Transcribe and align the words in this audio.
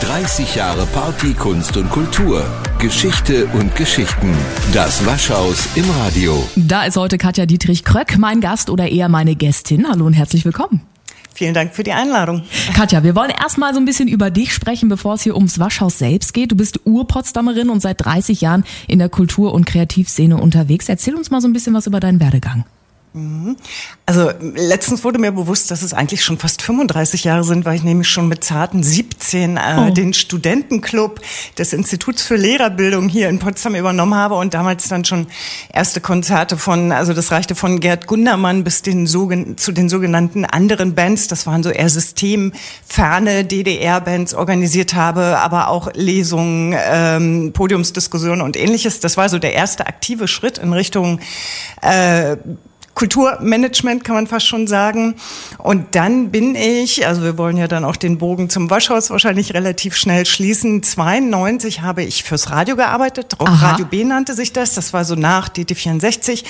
30 0.00 0.56
Jahre 0.56 0.86
Party, 0.86 1.32
Kunst 1.34 1.76
und 1.76 1.88
Kultur. 1.88 2.44
Geschichte 2.78 3.46
und 3.46 3.74
Geschichten. 3.76 4.34
Das 4.72 5.06
Waschhaus 5.06 5.68
im 5.76 5.88
Radio. 5.90 6.46
Da 6.56 6.84
ist 6.84 6.96
heute 6.96 7.16
Katja 7.16 7.46
Dietrich-Kröck, 7.46 8.18
mein 8.18 8.40
Gast 8.40 8.70
oder 8.70 8.88
eher 8.88 9.08
meine 9.08 9.34
Gästin. 9.36 9.86
Hallo 9.88 10.04
und 10.04 10.12
herzlich 10.12 10.44
willkommen. 10.44 10.82
Vielen 11.32 11.54
Dank 11.54 11.74
für 11.74 11.84
die 11.84 11.92
Einladung. 11.92 12.42
Katja, 12.74 13.02
wir 13.02 13.14
wollen 13.14 13.30
erstmal 13.30 13.72
so 13.72 13.80
ein 13.80 13.86
bisschen 13.86 14.08
über 14.08 14.30
dich 14.30 14.52
sprechen, 14.52 14.88
bevor 14.88 15.14
es 15.14 15.22
hier 15.22 15.36
ums 15.36 15.58
Waschhaus 15.58 15.98
selbst 15.98 16.34
geht. 16.34 16.52
Du 16.52 16.56
bist 16.56 16.80
Urpotsdamerin 16.84 17.70
und 17.70 17.80
seit 17.80 18.04
30 18.04 18.40
Jahren 18.40 18.64
in 18.86 18.98
der 18.98 19.08
Kultur- 19.08 19.54
und 19.54 19.64
Kreativszene 19.64 20.36
unterwegs. 20.36 20.88
Erzähl 20.88 21.14
uns 21.14 21.30
mal 21.30 21.40
so 21.40 21.48
ein 21.48 21.52
bisschen 21.52 21.74
was 21.74 21.86
über 21.86 22.00
deinen 22.00 22.20
Werdegang. 22.20 22.64
Mhm. 23.16 23.56
Also 24.06 24.32
letztens 24.40 25.04
wurde 25.04 25.20
mir 25.20 25.30
bewusst, 25.30 25.70
dass 25.70 25.82
es 25.82 25.94
eigentlich 25.94 26.24
schon 26.24 26.36
fast 26.36 26.62
35 26.62 27.22
Jahre 27.22 27.44
sind, 27.44 27.64
weil 27.64 27.76
ich 27.76 27.84
nämlich 27.84 28.08
schon 28.08 28.26
mit 28.26 28.42
zarten 28.42 28.82
17 28.82 29.56
äh, 29.56 29.60
oh. 29.78 29.90
den 29.90 30.12
Studentenclub 30.12 31.20
des 31.56 31.72
Instituts 31.72 32.24
für 32.24 32.34
Lehrerbildung 32.34 33.08
hier 33.08 33.28
in 33.28 33.38
Potsdam 33.38 33.76
übernommen 33.76 34.16
habe 34.16 34.34
und 34.34 34.52
damals 34.52 34.88
dann 34.88 35.04
schon 35.04 35.28
erste 35.72 36.00
Konzerte 36.00 36.58
von, 36.58 36.90
also 36.90 37.14
das 37.14 37.30
reichte 37.30 37.54
von 37.54 37.78
Gerd 37.78 38.08
Gundermann 38.08 38.64
bis 38.64 38.82
den 38.82 39.06
zu 39.06 39.70
den 39.70 39.88
sogenannten 39.88 40.44
anderen 40.44 40.96
Bands, 40.96 41.28
das 41.28 41.46
waren 41.46 41.62
so 41.62 41.70
eher 41.70 41.88
systemferne 41.88 43.44
DDR-Bands 43.44 44.34
organisiert 44.34 44.94
habe, 44.94 45.38
aber 45.38 45.68
auch 45.68 45.88
Lesungen, 45.94 46.74
ähm, 46.76 47.52
Podiumsdiskussionen 47.52 48.40
und 48.40 48.56
ähnliches. 48.56 48.98
Das 48.98 49.16
war 49.16 49.28
so 49.28 49.38
der 49.38 49.54
erste 49.54 49.86
aktive 49.86 50.26
Schritt 50.26 50.58
in 50.58 50.72
Richtung 50.72 51.20
äh, 51.80 52.36
Kulturmanagement 52.94 54.04
kann 54.04 54.14
man 54.14 54.26
fast 54.26 54.46
schon 54.46 54.66
sagen. 54.66 55.16
Und 55.58 55.94
dann 55.94 56.30
bin 56.30 56.54
ich, 56.54 57.06
also 57.06 57.22
wir 57.22 57.36
wollen 57.38 57.56
ja 57.56 57.66
dann 57.66 57.84
auch 57.84 57.96
den 57.96 58.18
Bogen 58.18 58.48
zum 58.50 58.70
Waschhaus 58.70 59.10
wahrscheinlich 59.10 59.52
relativ 59.54 59.96
schnell 59.96 60.26
schließen. 60.26 60.82
92 60.82 61.82
habe 61.82 62.04
ich 62.04 62.22
fürs 62.22 62.50
Radio 62.50 62.76
gearbeitet. 62.76 63.34
Aha. 63.38 63.70
Radio 63.70 63.86
B 63.86 64.04
nannte 64.04 64.34
sich 64.34 64.52
das. 64.52 64.74
Das 64.74 64.92
war 64.92 65.04
so 65.04 65.16
nach 65.16 65.48
DT64 65.48 66.44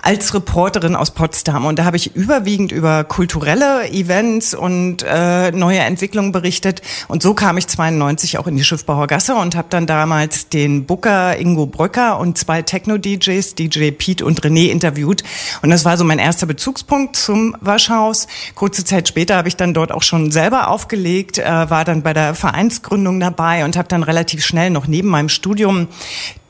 als 0.00 0.34
Reporterin 0.34 0.94
aus 0.94 1.10
Potsdam. 1.10 1.66
Und 1.66 1.80
da 1.80 1.84
habe 1.84 1.96
ich 1.96 2.14
überwiegend 2.14 2.70
über 2.70 3.02
kulturelle 3.02 3.90
Events 3.90 4.54
und 4.54 5.04
äh, 5.06 5.50
neue 5.50 5.80
Entwicklungen 5.80 6.30
berichtet. 6.30 6.80
Und 7.08 7.22
so 7.22 7.34
kam 7.34 7.58
ich 7.58 7.66
92 7.66 8.38
auch 8.38 8.46
in 8.46 8.56
die 8.56 8.64
Schiffbauer 8.64 9.08
Gasse 9.08 9.34
und 9.34 9.56
habe 9.56 9.68
dann 9.70 9.86
damals 9.86 10.48
den 10.48 10.84
Booker 10.84 11.38
Ingo 11.38 11.66
Bröcker 11.66 12.20
und 12.20 12.38
zwei 12.38 12.62
Techno-DJs, 12.62 13.56
DJ 13.56 13.90
Pete 13.90 14.24
und 14.24 14.42
René 14.42 14.68
interviewt. 14.68 15.24
Und 15.62 15.70
das 15.70 15.87
war 15.88 15.96
so 15.96 16.04
mein 16.04 16.18
erster 16.18 16.44
Bezugspunkt 16.44 17.16
zum 17.16 17.56
Waschhaus. 17.62 18.26
Kurze 18.54 18.84
Zeit 18.84 19.08
später 19.08 19.36
habe 19.36 19.48
ich 19.48 19.56
dann 19.56 19.72
dort 19.72 19.90
auch 19.90 20.02
schon 20.02 20.30
selber 20.30 20.68
aufgelegt, 20.68 21.38
äh, 21.38 21.70
war 21.70 21.86
dann 21.86 22.02
bei 22.02 22.12
der 22.12 22.34
Vereinsgründung 22.34 23.18
dabei 23.20 23.64
und 23.64 23.74
habe 23.74 23.88
dann 23.88 24.02
relativ 24.02 24.44
schnell 24.44 24.68
noch 24.68 24.86
neben 24.86 25.08
meinem 25.08 25.30
Studium 25.30 25.88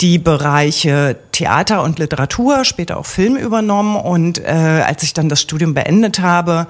die 0.00 0.18
Bereiche 0.18 1.16
Theater 1.32 1.82
und 1.82 1.98
Literatur, 1.98 2.64
später 2.64 2.98
auch 2.98 3.06
Film 3.06 3.36
übernommen. 3.36 3.96
Und 3.96 4.38
äh, 4.38 4.82
als 4.86 5.02
ich 5.02 5.12
dann 5.12 5.28
das 5.28 5.41
Studium 5.41 5.74
beendet 5.74 6.20
habe, 6.20 6.68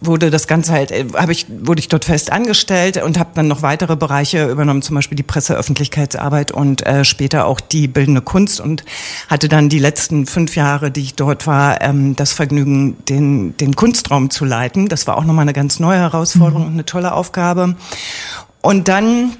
wurde 0.00 0.30
das 0.30 0.46
Ganze 0.46 0.72
halt, 0.72 0.90
äh, 0.90 1.06
habe 1.14 1.32
ich, 1.32 1.46
wurde 1.48 1.80
ich 1.80 1.88
dort 1.88 2.04
fest 2.04 2.30
angestellt 2.30 3.02
und 3.02 3.18
habe 3.18 3.30
dann 3.34 3.48
noch 3.48 3.62
weitere 3.62 3.96
Bereiche 3.96 4.48
übernommen, 4.48 4.82
zum 4.82 4.94
Beispiel 4.94 5.16
die 5.16 5.22
Presseöffentlichkeitsarbeit 5.22 6.52
und 6.52 6.86
äh, 6.86 7.04
später 7.04 7.46
auch 7.46 7.60
die 7.60 7.88
bildende 7.88 8.20
Kunst 8.20 8.60
und 8.60 8.84
hatte 9.28 9.48
dann 9.48 9.70
die 9.70 9.78
letzten 9.78 10.26
fünf 10.26 10.54
Jahre, 10.56 10.90
die 10.90 11.02
ich 11.02 11.14
dort 11.14 11.46
war, 11.46 11.80
ähm, 11.80 12.14
das 12.16 12.32
Vergnügen, 12.32 12.96
den, 13.08 13.56
den 13.56 13.74
Kunstraum 13.74 14.28
zu 14.30 14.44
leiten. 14.44 14.88
Das 14.88 15.06
war 15.06 15.16
auch 15.16 15.24
nochmal 15.24 15.42
eine 15.42 15.54
ganz 15.54 15.80
neue 15.80 15.98
Herausforderung 15.98 16.62
mhm. 16.62 16.68
und 16.68 16.74
eine 16.74 16.84
tolle 16.84 17.12
Aufgabe. 17.12 17.76
Und 18.60 18.88
dann 18.88 19.36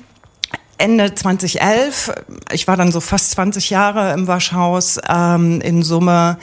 Ende 0.78 1.14
2011, 1.14 2.12
ich 2.52 2.66
war 2.66 2.76
dann 2.76 2.90
so 2.90 3.00
fast 3.00 3.30
20 3.32 3.70
Jahre 3.70 4.12
im 4.12 4.26
Waschhaus, 4.26 4.98
ähm, 5.08 5.60
in 5.60 5.82
Summe 5.82 6.38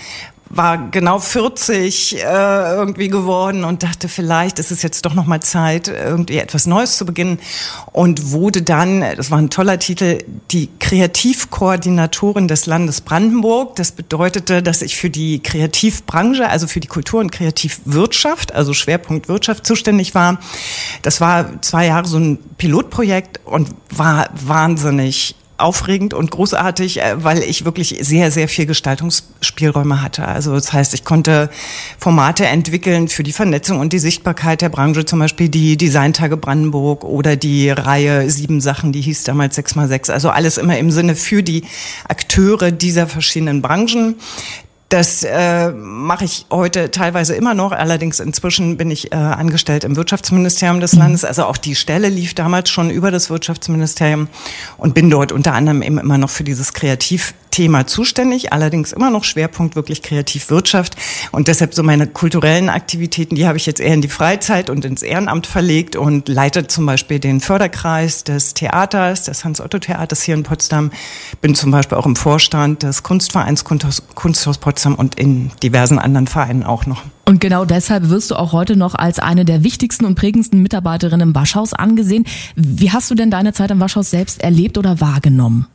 war 0.53 0.89
genau 0.89 1.19
40 1.19 2.17
äh, 2.17 2.75
irgendwie 2.75 3.07
geworden 3.07 3.63
und 3.63 3.83
dachte, 3.83 4.09
vielleicht 4.09 4.59
ist 4.59 4.71
es 4.71 4.81
jetzt 4.81 5.05
doch 5.05 5.13
noch 5.13 5.25
mal 5.25 5.41
Zeit, 5.41 5.87
irgendwie 5.87 6.37
etwas 6.37 6.67
Neues 6.67 6.97
zu 6.97 7.05
beginnen 7.05 7.39
und 7.91 8.31
wurde 8.31 8.61
dann, 8.61 9.03
das 9.15 9.31
war 9.31 9.37
ein 9.37 9.49
toller 9.49 9.79
Titel, 9.79 10.19
die 10.51 10.69
Kreativkoordinatorin 10.79 12.47
des 12.47 12.65
Landes 12.65 13.01
Brandenburg. 13.01 13.75
Das 13.77 13.91
bedeutete, 13.93 14.61
dass 14.61 14.81
ich 14.81 14.97
für 14.97 15.09
die 15.09 15.41
Kreativbranche, 15.41 16.49
also 16.49 16.67
für 16.67 16.81
die 16.81 16.87
Kultur- 16.87 17.21
und 17.21 17.31
Kreativwirtschaft, 17.31 18.53
also 18.53 18.73
Schwerpunkt 18.73 19.29
Wirtschaft 19.29 19.65
zuständig 19.65 20.15
war. 20.15 20.39
Das 21.01 21.21
war 21.21 21.61
zwei 21.61 21.87
Jahre 21.87 22.07
so 22.07 22.17
ein 22.17 22.39
Pilotprojekt 22.57 23.39
und 23.45 23.69
war 23.89 24.29
wahnsinnig 24.33 25.35
aufregend 25.61 26.13
und 26.13 26.31
großartig, 26.31 27.01
äh, 27.01 27.23
weil 27.23 27.39
ich 27.39 27.65
wirklich 27.65 27.97
sehr, 28.01 28.31
sehr 28.31 28.47
viel 28.47 28.65
Gestaltungsspielräume 28.65 30.01
hatte. 30.01 30.27
Also 30.27 30.53
das 30.53 30.73
heißt, 30.73 30.93
ich 30.93 31.03
konnte 31.05 31.49
Formate 31.97 32.45
entwickeln 32.45 33.07
für 33.07 33.23
die 33.23 33.31
Vernetzung 33.31 33.79
und 33.79 33.93
die 33.93 33.99
Sichtbarkeit 33.99 34.61
der 34.61 34.69
Branche, 34.69 35.05
zum 35.05 35.19
Beispiel 35.19 35.49
die 35.49 35.77
Designtage 35.77 36.37
Brandenburg 36.37 37.03
oder 37.03 37.35
die 37.35 37.69
Reihe 37.69 38.29
Sieben 38.29 38.61
Sachen, 38.61 38.91
die 38.91 39.01
hieß 39.01 39.23
damals 39.23 39.57
6x6. 39.57 40.11
Also 40.11 40.29
alles 40.29 40.57
immer 40.57 40.77
im 40.77 40.91
Sinne 40.91 41.15
für 41.15 41.43
die 41.43 41.63
Akteure 42.07 42.71
dieser 42.71 43.07
verschiedenen 43.07 43.61
Branchen. 43.61 44.15
Das 44.91 45.23
äh, 45.23 45.71
mache 45.71 46.25
ich 46.25 46.45
heute 46.51 46.91
teilweise 46.91 47.33
immer 47.33 47.53
noch. 47.53 47.71
Allerdings 47.71 48.19
inzwischen 48.19 48.75
bin 48.75 48.91
ich 48.91 49.13
äh, 49.13 49.15
angestellt 49.15 49.85
im 49.85 49.95
Wirtschaftsministerium 49.95 50.81
des 50.81 50.95
Landes. 50.95 51.23
Also 51.23 51.45
auch 51.45 51.55
die 51.55 51.75
Stelle 51.75 52.09
lief 52.09 52.33
damals 52.33 52.69
schon 52.69 52.89
über 52.89 53.09
das 53.09 53.29
Wirtschaftsministerium 53.29 54.27
und 54.75 54.93
bin 54.93 55.09
dort 55.09 55.31
unter 55.31 55.53
anderem 55.53 55.81
eben 55.81 55.97
immer 55.97 56.17
noch 56.17 56.29
für 56.29 56.43
dieses 56.43 56.73
Kreativ 56.73 57.33
Thema 57.51 57.85
zuständig, 57.85 58.53
allerdings 58.53 58.93
immer 58.93 59.09
noch 59.09 59.23
Schwerpunkt 59.23 59.75
wirklich 59.75 60.01
Kreativwirtschaft. 60.01 60.95
Und 61.31 61.47
deshalb 61.47 61.73
so 61.73 61.83
meine 61.83 62.07
kulturellen 62.07 62.69
Aktivitäten, 62.69 63.35
die 63.35 63.45
habe 63.45 63.57
ich 63.57 63.65
jetzt 63.65 63.79
eher 63.79 63.93
in 63.93 64.01
die 64.01 64.07
Freizeit 64.07 64.69
und 64.69 64.85
ins 64.85 65.03
Ehrenamt 65.03 65.47
verlegt 65.47 65.95
und 65.95 66.27
leite 66.29 66.67
zum 66.67 66.85
Beispiel 66.85 67.19
den 67.19 67.41
Förderkreis 67.41 68.23
des 68.23 68.53
Theaters, 68.53 69.23
des 69.23 69.43
Hans-Otto-Theaters 69.43 70.23
hier 70.23 70.35
in 70.35 70.43
Potsdam. 70.43 70.91
Bin 71.41 71.53
zum 71.53 71.71
Beispiel 71.71 71.97
auch 71.97 72.05
im 72.05 72.15
Vorstand 72.15 72.83
des 72.83 73.03
Kunstvereins 73.03 73.63
Kunsthaus 73.63 74.57
Potsdam 74.57 74.95
und 74.95 75.15
in 75.15 75.51
diversen 75.61 75.99
anderen 75.99 76.27
Vereinen 76.27 76.63
auch 76.63 76.85
noch. 76.85 77.03
Und 77.25 77.39
genau 77.39 77.65
deshalb 77.65 78.09
wirst 78.09 78.31
du 78.31 78.35
auch 78.35 78.51
heute 78.51 78.75
noch 78.75 78.95
als 78.95 79.19
eine 79.19 79.45
der 79.45 79.63
wichtigsten 79.63 80.05
und 80.05 80.15
prägendsten 80.15 80.61
Mitarbeiterinnen 80.61 81.29
im 81.29 81.35
Waschhaus 81.35 81.73
angesehen. 81.73 82.25
Wie 82.55 82.91
hast 82.91 83.11
du 83.11 83.15
denn 83.15 83.31
deine 83.31 83.53
Zeit 83.53 83.71
im 83.71 83.79
Waschhaus 83.79 84.09
selbst 84.09 84.41
erlebt 84.41 84.77
oder 84.77 84.99
wahrgenommen? 84.99 85.67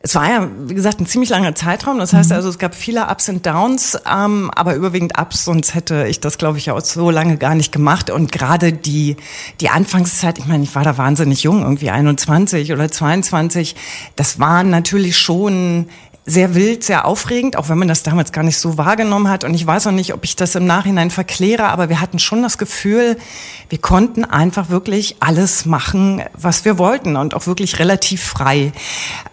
Es 0.00 0.14
war 0.14 0.30
ja, 0.30 0.48
wie 0.66 0.74
gesagt, 0.74 1.00
ein 1.00 1.06
ziemlich 1.06 1.30
langer 1.30 1.56
Zeitraum. 1.56 1.98
Das 1.98 2.12
heißt 2.12 2.30
mhm. 2.30 2.36
also, 2.36 2.48
es 2.48 2.58
gab 2.58 2.74
viele 2.76 3.08
Ups 3.08 3.28
und 3.28 3.44
Downs, 3.44 3.98
ähm, 4.08 4.48
aber 4.54 4.76
überwiegend 4.76 5.18
Ups, 5.18 5.44
sonst 5.44 5.74
hätte 5.74 6.06
ich 6.06 6.20
das, 6.20 6.38
glaube 6.38 6.58
ich, 6.58 6.70
auch 6.70 6.80
so 6.80 7.10
lange 7.10 7.36
gar 7.36 7.56
nicht 7.56 7.72
gemacht. 7.72 8.08
Und 8.08 8.30
gerade 8.30 8.72
die, 8.72 9.16
die 9.60 9.70
Anfangszeit, 9.70 10.38
ich 10.38 10.46
meine, 10.46 10.62
ich 10.62 10.74
war 10.76 10.84
da 10.84 10.98
wahnsinnig 10.98 11.42
jung, 11.42 11.62
irgendwie 11.62 11.90
21 11.90 12.72
oder 12.72 12.88
22, 12.88 13.74
das 14.14 14.38
waren 14.38 14.70
natürlich 14.70 15.18
schon 15.18 15.88
sehr 16.28 16.54
wild, 16.54 16.84
sehr 16.84 17.06
aufregend, 17.06 17.56
auch 17.56 17.70
wenn 17.70 17.78
man 17.78 17.88
das 17.88 18.02
damals 18.02 18.32
gar 18.32 18.44
nicht 18.44 18.58
so 18.58 18.76
wahrgenommen 18.76 19.28
hat. 19.28 19.44
Und 19.44 19.54
ich 19.54 19.66
weiß 19.66 19.86
auch 19.86 19.92
nicht, 19.92 20.12
ob 20.12 20.24
ich 20.24 20.36
das 20.36 20.54
im 20.54 20.66
Nachhinein 20.66 21.10
verkläre, 21.10 21.64
aber 21.64 21.88
wir 21.88 22.02
hatten 22.02 22.18
schon 22.18 22.42
das 22.42 22.58
Gefühl, 22.58 23.16
wir 23.70 23.78
konnten 23.78 24.26
einfach 24.26 24.68
wirklich 24.68 25.16
alles 25.20 25.64
machen, 25.64 26.22
was 26.34 26.66
wir 26.66 26.76
wollten 26.76 27.16
und 27.16 27.34
auch 27.34 27.46
wirklich 27.46 27.78
relativ 27.78 28.22
frei. 28.22 28.72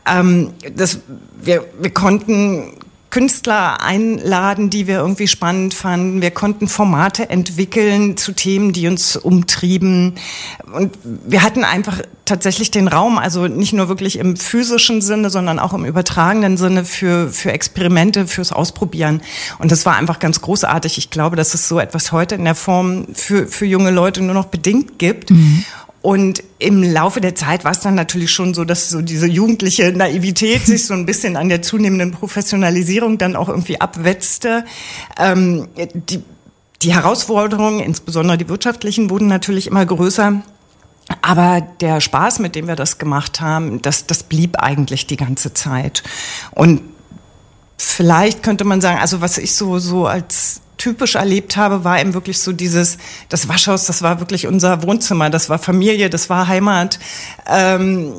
Ähm, 0.10 0.54
das, 0.74 1.00
wir, 1.42 1.66
wir 1.80 1.94
konnten 1.94 2.72
Künstler 3.16 3.82
einladen, 3.82 4.70
die 4.70 4.88
wir 4.88 4.98
irgendwie 4.98 5.30
spannend 5.30 5.74
fanden. 5.74 6.22
Wir 6.22 6.32
konnten 6.32 6.68
Formate 6.68 7.30
entwickeln 7.30 8.18
zu 8.18 8.34
Themen, 8.34 8.74
die 8.74 8.90
uns 8.90 9.16
umtrieben. 9.16 10.16
Und 10.74 10.98
wir 11.04 11.42
hatten 11.42 11.64
einfach 11.64 12.02
tatsächlich 12.26 12.72
den 12.72 12.90
Raum, 12.90 13.18
also 13.18 13.48
nicht 13.48 13.72
nur 13.72 13.88
wirklich 13.88 14.20
im 14.20 14.36
physischen 14.36 15.02
Sinne, 15.02 15.30
sondern 15.30 15.60
auch 15.60 15.72
im 15.72 15.86
übertragenen 15.86 16.58
Sinne 16.58 16.84
für, 16.84 17.30
für 17.30 17.54
Experimente, 17.54 18.28
fürs 18.28 18.52
Ausprobieren. 18.52 19.22
Und 19.60 19.72
das 19.72 19.86
war 19.86 19.96
einfach 19.96 20.20
ganz 20.20 20.42
großartig. 20.42 20.98
Ich 20.98 21.10
glaube, 21.10 21.38
dass 21.38 21.54
es 21.54 21.70
so 21.70 21.80
etwas 21.80 22.12
heute 22.12 22.36
in 22.36 22.44
der 22.44 22.56
Form 22.56 23.06
für, 23.14 23.48
für 23.48 23.66
junge 23.66 23.92
Leute 23.92 24.24
nur 24.24 24.34
noch 24.34 24.48
bedingt 24.48 25.00
gibt. 25.00 25.32
Mhm. 25.32 25.64
Und 26.06 26.44
im 26.60 26.84
Laufe 26.84 27.20
der 27.20 27.34
Zeit 27.34 27.64
war 27.64 27.72
es 27.72 27.80
dann 27.80 27.96
natürlich 27.96 28.32
schon 28.32 28.54
so, 28.54 28.64
dass 28.64 28.92
so 28.92 29.02
diese 29.02 29.26
jugendliche 29.26 29.92
Naivität 29.92 30.64
sich 30.64 30.86
so 30.86 30.94
ein 30.94 31.08
bisschen 31.08 31.36
an 31.36 31.50
der 31.50 31.64
zunehmenden 31.64 32.12
Professionalisierung 32.12 33.18
dann 33.18 33.36
auch 33.36 33.50
irgendwie 33.50 33.82
abwetzte. 33.82 34.66
Ähm, 35.18 35.68
die, 35.96 36.22
die 36.84 36.94
Herausforderungen, 36.94 37.80
insbesondere 37.80 38.38
die 38.38 38.48
wirtschaftlichen, 38.48 39.10
wurden 39.10 39.26
natürlich 39.26 39.66
immer 39.66 39.84
größer. 39.84 40.44
Aber 41.24 41.62
der 41.82 42.00
Spaß, 42.02 42.38
mit 42.38 42.54
dem 42.54 42.68
wir 42.68 42.76
das 42.76 43.00
gemacht 43.00 43.42
haben, 43.42 43.82
das, 43.82 44.06
das 44.06 44.22
blieb 44.22 44.60
eigentlich 44.60 45.08
die 45.08 45.18
ganze 45.18 45.56
Zeit. 45.56 46.04
Und 46.52 46.82
vielleicht 47.80 48.44
könnte 48.44 48.64
man 48.64 48.80
sagen, 48.80 49.00
also 49.00 49.22
was 49.22 49.40
ich 49.40 49.56
so, 49.56 49.80
so 49.80 50.06
als 50.06 50.62
typisch 50.78 51.16
erlebt 51.16 51.58
habe, 51.58 51.84
war 51.84 52.00
eben 52.00 52.14
wirklich 52.14 52.40
so 52.40 52.52
dieses, 52.52 52.98
das 53.30 53.48
Waschhaus, 53.48 53.86
das 53.86 54.02
war 54.02 54.20
wirklich 54.20 54.48
unser 54.48 54.84
Wohnzimmer, 54.84 55.30
das 55.30 55.50
war 55.50 55.60
Familie, 55.60 56.10
das 56.10 56.30
war 56.30 56.48
Heimat. 56.48 57.00
Ähm, 57.48 58.14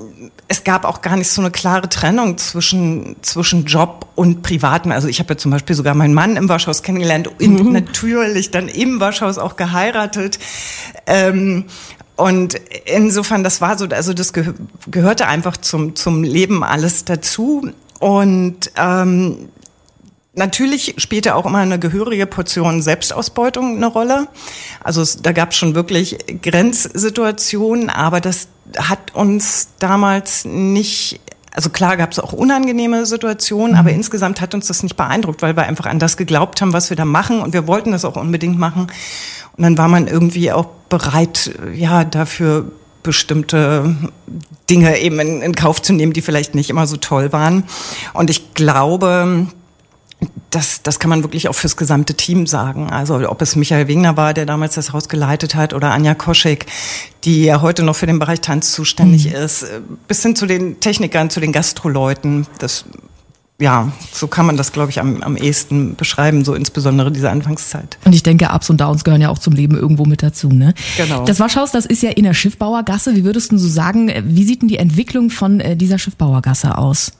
es 0.48 0.64
gab 0.64 0.84
auch 0.84 1.02
gar 1.02 1.16
nicht 1.16 1.28
so 1.28 1.40
eine 1.40 1.50
klare 1.50 1.88
Trennung 1.88 2.38
zwischen, 2.38 3.16
zwischen 3.22 3.64
Job 3.64 4.08
und 4.14 4.42
Privaten. 4.42 4.92
Also 4.92 5.08
ich 5.08 5.18
habe 5.18 5.34
ja 5.34 5.38
zum 5.38 5.50
Beispiel 5.50 5.76
sogar 5.76 5.94
meinen 5.94 6.14
Mann 6.14 6.36
im 6.36 6.48
Waschhaus 6.48 6.82
kennengelernt 6.82 7.28
und 7.40 7.64
mhm. 7.64 7.72
natürlich 7.72 8.50
dann 8.50 8.68
im 8.68 9.00
Waschhaus 9.00 9.38
auch 9.38 9.56
geheiratet. 9.56 10.38
Ähm, 11.06 11.64
und 12.16 12.54
insofern, 12.86 13.44
das 13.44 13.60
war 13.60 13.76
so, 13.76 13.86
also 13.86 14.14
das 14.14 14.32
gehörte 14.32 15.28
einfach 15.28 15.58
zum, 15.58 15.94
zum 15.96 16.22
Leben 16.22 16.64
alles 16.64 17.04
dazu. 17.04 17.70
Und 18.00 18.70
ähm, 18.76 19.48
Natürlich 20.38 20.96
spielte 20.98 21.34
auch 21.34 21.46
immer 21.46 21.58
eine 21.58 21.78
gehörige 21.78 22.26
Portion 22.26 22.82
Selbstausbeutung 22.82 23.76
eine 23.76 23.86
Rolle. 23.86 24.28
Also 24.84 25.00
es, 25.00 25.22
da 25.22 25.32
gab 25.32 25.52
es 25.52 25.56
schon 25.56 25.74
wirklich 25.74 26.18
Grenzsituationen, 26.42 27.88
aber 27.88 28.20
das 28.20 28.48
hat 28.76 29.14
uns 29.14 29.68
damals 29.78 30.44
nicht, 30.44 31.20
also 31.52 31.70
klar 31.70 31.96
gab 31.96 32.12
es 32.12 32.18
auch 32.18 32.34
unangenehme 32.34 33.06
Situationen, 33.06 33.72
mhm. 33.72 33.78
aber 33.78 33.92
insgesamt 33.92 34.42
hat 34.42 34.54
uns 34.54 34.66
das 34.66 34.82
nicht 34.82 34.94
beeindruckt, 34.96 35.40
weil 35.40 35.56
wir 35.56 35.62
einfach 35.62 35.86
an 35.86 35.98
das 35.98 36.18
geglaubt 36.18 36.60
haben, 36.60 36.74
was 36.74 36.90
wir 36.90 36.98
da 36.98 37.06
machen 37.06 37.40
und 37.40 37.54
wir 37.54 37.66
wollten 37.66 37.92
das 37.92 38.04
auch 38.04 38.16
unbedingt 38.16 38.58
machen. 38.58 38.88
Und 39.56 39.62
dann 39.62 39.78
war 39.78 39.88
man 39.88 40.06
irgendwie 40.06 40.52
auch 40.52 40.66
bereit, 40.90 41.50
ja, 41.72 42.04
dafür 42.04 42.70
bestimmte 43.02 43.96
Dinge 44.68 44.98
eben 44.98 45.18
in, 45.18 45.40
in 45.40 45.54
Kauf 45.54 45.80
zu 45.80 45.94
nehmen, 45.94 46.12
die 46.12 46.20
vielleicht 46.20 46.54
nicht 46.54 46.68
immer 46.68 46.86
so 46.86 46.98
toll 46.98 47.32
waren. 47.32 47.64
Und 48.12 48.28
ich 48.28 48.52
glaube, 48.52 49.46
das, 50.50 50.82
das 50.82 50.98
kann 50.98 51.10
man 51.10 51.22
wirklich 51.22 51.48
auch 51.48 51.54
fürs 51.54 51.76
gesamte 51.76 52.14
Team 52.14 52.46
sagen. 52.46 52.90
Also 52.90 53.28
ob 53.28 53.42
es 53.42 53.56
Michael 53.56 53.88
Wegner 53.88 54.16
war, 54.16 54.32
der 54.32 54.46
damals 54.46 54.74
das 54.74 54.92
Haus 54.92 55.08
geleitet 55.08 55.54
hat, 55.54 55.74
oder 55.74 55.92
Anja 55.92 56.14
Koschek, 56.14 56.66
die 57.24 57.44
ja 57.44 57.60
heute 57.60 57.82
noch 57.82 57.96
für 57.96 58.06
den 58.06 58.18
Bereich 58.18 58.40
Tanz 58.40 58.72
zuständig 58.72 59.26
mhm. 59.26 59.34
ist, 59.34 59.66
bis 60.08 60.22
hin 60.22 60.34
zu 60.34 60.46
den 60.46 60.80
Technikern, 60.80 61.28
zu 61.28 61.40
den 61.40 61.52
Gastroleuten. 61.52 62.46
Das 62.58 62.84
ja, 63.58 63.90
so 64.12 64.26
kann 64.26 64.44
man 64.44 64.58
das, 64.58 64.72
glaube 64.72 64.90
ich, 64.90 65.00
am, 65.00 65.22
am 65.22 65.36
ehesten 65.36 65.96
beschreiben, 65.96 66.44
so 66.44 66.54
insbesondere 66.54 67.10
diese 67.10 67.30
Anfangszeit. 67.30 67.96
Und 68.04 68.14
ich 68.14 68.22
denke, 68.22 68.50
Ups 68.52 68.68
und 68.68 68.80
Downs 68.82 69.02
gehören 69.02 69.22
ja 69.22 69.30
auch 69.30 69.38
zum 69.38 69.54
Leben 69.54 69.76
irgendwo 69.76 70.04
mit 70.04 70.22
dazu, 70.22 70.48
ne? 70.48 70.74
Genau. 70.98 71.24
Das 71.24 71.40
Waschhaus, 71.40 71.72
das 71.72 71.86
ist 71.86 72.02
ja 72.02 72.10
in 72.10 72.24
der 72.24 72.34
Schiffbauergasse. 72.34 73.16
Wie 73.16 73.24
würdest 73.24 73.52
du 73.52 73.58
so 73.58 73.68
sagen, 73.68 74.12
wie 74.24 74.44
sieht 74.44 74.60
denn 74.60 74.68
die 74.68 74.76
Entwicklung 74.76 75.30
von 75.30 75.60
äh, 75.60 75.74
dieser 75.74 75.98
Schiffbauergasse 75.98 76.76
aus? 76.76 77.12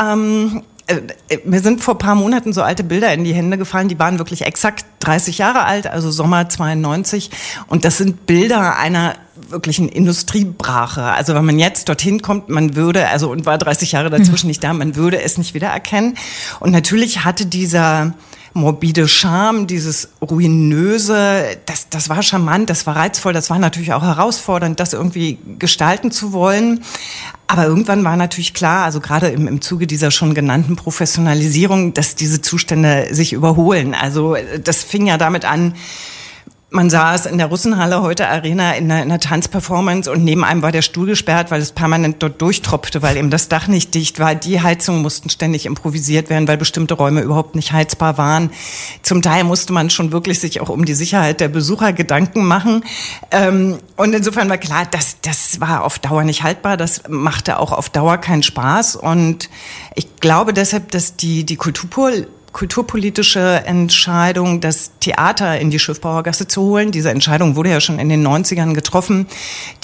Ähm, 0.00 0.62
äh, 0.86 1.38
mir 1.44 1.60
sind 1.60 1.82
vor 1.82 1.98
paar 1.98 2.14
Monaten 2.14 2.52
so 2.52 2.62
alte 2.62 2.84
Bilder 2.84 3.12
in 3.12 3.24
die 3.24 3.34
Hände 3.34 3.58
gefallen, 3.58 3.88
die 3.88 3.98
waren 3.98 4.18
wirklich 4.18 4.42
exakt 4.42 4.86
30 5.00 5.38
Jahre 5.38 5.64
alt, 5.64 5.86
also 5.86 6.10
Sommer 6.10 6.48
92. 6.48 7.30
Und 7.66 7.84
das 7.84 7.98
sind 7.98 8.26
Bilder 8.26 8.78
einer 8.78 9.14
wirklichen 9.48 9.88
Industriebrache. 9.88 11.02
Also 11.02 11.34
wenn 11.34 11.44
man 11.44 11.58
jetzt 11.58 11.88
dorthin 11.88 12.22
kommt, 12.22 12.48
man 12.48 12.74
würde, 12.74 13.08
also 13.08 13.30
und 13.30 13.46
war 13.46 13.58
30 13.58 13.92
Jahre 13.92 14.10
dazwischen 14.10 14.46
nicht 14.46 14.62
da, 14.64 14.72
man 14.72 14.96
würde 14.96 15.20
es 15.20 15.38
nicht 15.38 15.54
wiedererkennen. 15.54 16.16
Und 16.60 16.70
natürlich 16.70 17.24
hatte 17.24 17.46
dieser 17.46 18.14
morbide 18.56 19.06
Charme, 19.06 19.66
dieses 19.66 20.08
ruinöse, 20.20 21.56
das, 21.66 21.88
das 21.88 22.08
war 22.08 22.22
charmant, 22.22 22.68
das 22.70 22.86
war 22.86 22.96
reizvoll, 22.96 23.32
das 23.32 23.50
war 23.50 23.58
natürlich 23.58 23.92
auch 23.92 24.02
herausfordernd, 24.02 24.80
das 24.80 24.92
irgendwie 24.92 25.38
gestalten 25.58 26.10
zu 26.10 26.32
wollen. 26.32 26.82
Aber 27.46 27.66
irgendwann 27.66 28.02
war 28.02 28.16
natürlich 28.16 28.54
klar, 28.54 28.84
also 28.84 29.00
gerade 29.00 29.28
im, 29.28 29.46
im 29.46 29.60
Zuge 29.60 29.86
dieser 29.86 30.10
schon 30.10 30.34
genannten 30.34 30.74
Professionalisierung, 30.74 31.94
dass 31.94 32.16
diese 32.16 32.40
Zustände 32.42 33.08
sich 33.12 33.32
überholen. 33.32 33.94
Also 33.94 34.36
das 34.64 34.82
fing 34.82 35.06
ja 35.06 35.18
damit 35.18 35.44
an, 35.44 35.74
man 36.76 36.90
saß 36.90 37.26
in 37.26 37.38
der 37.38 37.48
Russenhalle 37.48 38.02
heute 38.02 38.28
Arena 38.28 38.74
in 38.74 38.90
einer, 38.90 39.02
in 39.02 39.10
einer 39.10 39.18
Tanzperformance 39.18 40.10
und 40.10 40.22
neben 40.22 40.44
einem 40.44 40.62
war 40.62 40.70
der 40.70 40.82
Stuhl 40.82 41.06
gesperrt, 41.06 41.50
weil 41.50 41.60
es 41.60 41.72
permanent 41.72 42.22
dort 42.22 42.40
durchtropfte, 42.40 43.02
weil 43.02 43.16
eben 43.16 43.30
das 43.30 43.48
Dach 43.48 43.66
nicht 43.66 43.94
dicht 43.94 44.20
war. 44.20 44.34
Die 44.34 44.60
Heizungen 44.60 45.02
mussten 45.02 45.30
ständig 45.30 45.66
improvisiert 45.66 46.30
werden, 46.30 46.46
weil 46.46 46.58
bestimmte 46.58 46.94
Räume 46.94 47.22
überhaupt 47.22 47.56
nicht 47.56 47.72
heizbar 47.72 48.18
waren. 48.18 48.50
Zum 49.02 49.22
Teil 49.22 49.42
musste 49.42 49.72
man 49.72 49.90
schon 49.90 50.12
wirklich 50.12 50.38
sich 50.38 50.60
auch 50.60 50.68
um 50.68 50.84
die 50.84 50.94
Sicherheit 50.94 51.40
der 51.40 51.48
Besucher 51.48 51.92
Gedanken 51.92 52.44
machen. 52.44 52.84
Ähm, 53.30 53.78
und 53.96 54.14
insofern 54.14 54.48
war 54.50 54.58
klar, 54.58 54.86
das, 54.88 55.16
das 55.22 55.60
war 55.60 55.82
auf 55.82 55.98
Dauer 55.98 56.24
nicht 56.24 56.42
haltbar. 56.42 56.76
Das 56.76 57.04
machte 57.08 57.58
auch 57.58 57.72
auf 57.72 57.88
Dauer 57.88 58.18
keinen 58.18 58.42
Spaß. 58.42 58.96
Und 58.96 59.48
ich 59.94 60.16
glaube 60.16 60.52
deshalb, 60.52 60.90
dass 60.90 61.16
die, 61.16 61.44
die 61.44 61.56
Kulturpol 61.56 62.28
kulturpolitische 62.56 63.64
Entscheidung, 63.66 64.62
das 64.62 64.92
Theater 64.98 65.60
in 65.60 65.68
die 65.68 65.78
Schiffbauergasse 65.78 66.48
zu 66.48 66.62
holen. 66.62 66.90
Diese 66.90 67.10
Entscheidung 67.10 67.54
wurde 67.54 67.68
ja 67.68 67.82
schon 67.82 67.98
in 67.98 68.08
den 68.08 68.26
90ern 68.26 68.72
getroffen. 68.72 69.26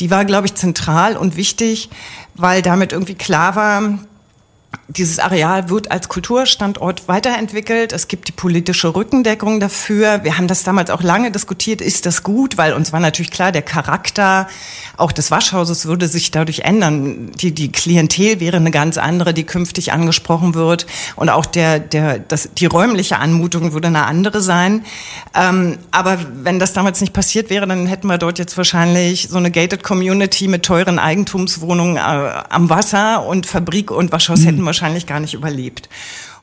Die 0.01 0.11
war, 0.11 0.25
glaube 0.25 0.47
ich, 0.47 0.55
zentral 0.55 1.19
und 1.19 1.37
wichtig, 1.37 1.91
weil 2.35 2.63
damit 2.63 2.93
irgendwie 2.93 3.15
klar 3.15 3.57
war, 3.57 3.99
dieses 4.89 5.19
Areal 5.19 5.71
wird 5.71 5.91
als 5.91 6.09
Kulturstandort 6.09 7.09
weiterentwickelt. 7.09 7.93
Es 7.93 8.09
gibt 8.09 8.29
die 8.29 8.33
politische 8.33 8.95
Rückendeckung 8.95 9.61
dafür. 9.61 10.25
Wir 10.25 10.37
haben 10.37 10.49
das 10.49 10.65
damals 10.65 10.91
auch 10.91 11.03
lange 11.03 11.31
diskutiert. 11.31 11.81
Ist 11.81 12.05
das 12.07 12.23
gut? 12.23 12.59
Weil 12.59 12.75
uns 12.75 12.93
war 12.93 13.01
natürlich 13.01 13.31
klar, 13.31 13.53
der 13.53 13.63
Charakter 13.63 14.49
auch 14.97 15.13
des 15.13 15.31
Waschhauses 15.31 15.87
würde 15.87 16.09
sich 16.09 16.31
dadurch 16.31 16.61
ändern. 16.61 17.33
Die, 17.41 17.53
die 17.53 17.73
Klientel 17.73 18.41
wäre 18.41 18.59
eine 18.59 18.71
ganz 18.71 18.99
andere, 18.99 19.33
die 19.33 19.45
künftig 19.45 19.93
angesprochen 19.93 20.55
wird. 20.55 20.87
Und 21.17 21.31
auch 21.31 21.47
der, 21.47 21.79
der, 21.79 22.19
das, 22.19 22.51
die 22.57 22.67
räumliche 22.67 23.19
Anmutung 23.19 23.73
würde 23.73 23.89
eine 23.89 24.05
andere 24.07 24.41
sein. 24.41 24.85
Ähm, 25.35 25.79
aber 25.91 26.19
wenn 26.43 26.59
das 26.59 26.73
damals 26.73 27.01
nicht 27.01 27.13
passiert 27.13 27.51
wäre, 27.51 27.67
dann 27.67 27.87
hätten 27.87 28.09
wir 28.09 28.19
dort 28.19 28.39
jetzt 28.39 28.57
wahrscheinlich 28.57 29.29
so 29.31 29.39
eine 29.39 29.51
gated 29.51 29.83
Community 29.83 30.49
mit 30.49 30.65
teuren 30.65 30.99
Eigentumswohnungen 30.99 31.97
äh, 31.97 32.01
am 32.01 32.69
Wasser 32.69 33.27
und 33.27 33.47
Fabrik 33.47 33.91
und 33.91 34.13
Waschhaus 34.13 34.41
mhm. 34.41 34.45
hätten 34.45 34.62
wahrscheinlich 34.67 35.07
gar 35.07 35.21
nicht 35.21 35.35
überlebt. 35.35 35.89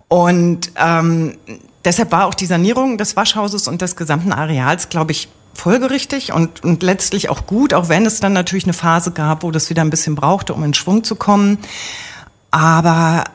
Und 0.08 0.72
ähm, 0.76 1.38
deshalb 1.86 2.12
war 2.12 2.26
auch 2.26 2.34
die 2.34 2.46
Sanierung 2.46 2.98
des 2.98 3.16
Waschhauses 3.16 3.68
und 3.68 3.82
des 3.82 3.96
gesamten 3.96 4.34
Areals, 4.34 4.90
glaube 4.90 5.12
ich, 5.12 5.30
folgerichtig 5.54 6.32
und, 6.32 6.64
und 6.64 6.84
letztlich 6.84 7.30
auch 7.30 7.46
gut, 7.46 7.74
auch 7.74 7.90
wenn 7.90 8.06
es 8.06 8.20
dann 8.20 8.34
natürlich 8.34 8.64
eine 8.64 8.74
Phase 8.74 9.12
gab, 9.12 9.44
wo 9.44 9.52
das 9.52 9.70
wieder 9.70 9.82
ein 9.82 9.90
bisschen 9.90 10.16
brauchte, 10.16 10.54
um 10.54 10.64
in 10.64 10.74
Schwung 10.74 11.04
zu 11.04 11.16
kommen. 11.16 11.60
Aber 12.52 13.26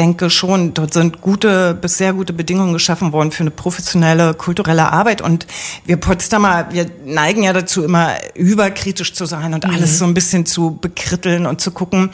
denke 0.00 0.30
schon, 0.30 0.72
dort 0.72 0.94
sind 0.94 1.20
gute 1.20 1.74
bis 1.74 1.98
sehr 1.98 2.14
gute 2.14 2.32
Bedingungen 2.32 2.72
geschaffen 2.72 3.12
worden 3.12 3.32
für 3.32 3.42
eine 3.42 3.50
professionelle 3.50 4.32
kulturelle 4.32 4.90
Arbeit. 4.90 5.20
Und 5.20 5.46
wir 5.84 5.98
Potsdamer, 5.98 6.68
wir 6.70 6.86
neigen 7.04 7.42
ja 7.42 7.52
dazu, 7.52 7.84
immer 7.84 8.14
überkritisch 8.34 9.12
zu 9.12 9.26
sein 9.26 9.52
und 9.52 9.66
mhm. 9.66 9.74
alles 9.74 9.98
so 9.98 10.06
ein 10.06 10.14
bisschen 10.14 10.46
zu 10.46 10.78
bekritteln 10.80 11.44
und 11.44 11.60
zu 11.60 11.70
gucken. 11.70 12.12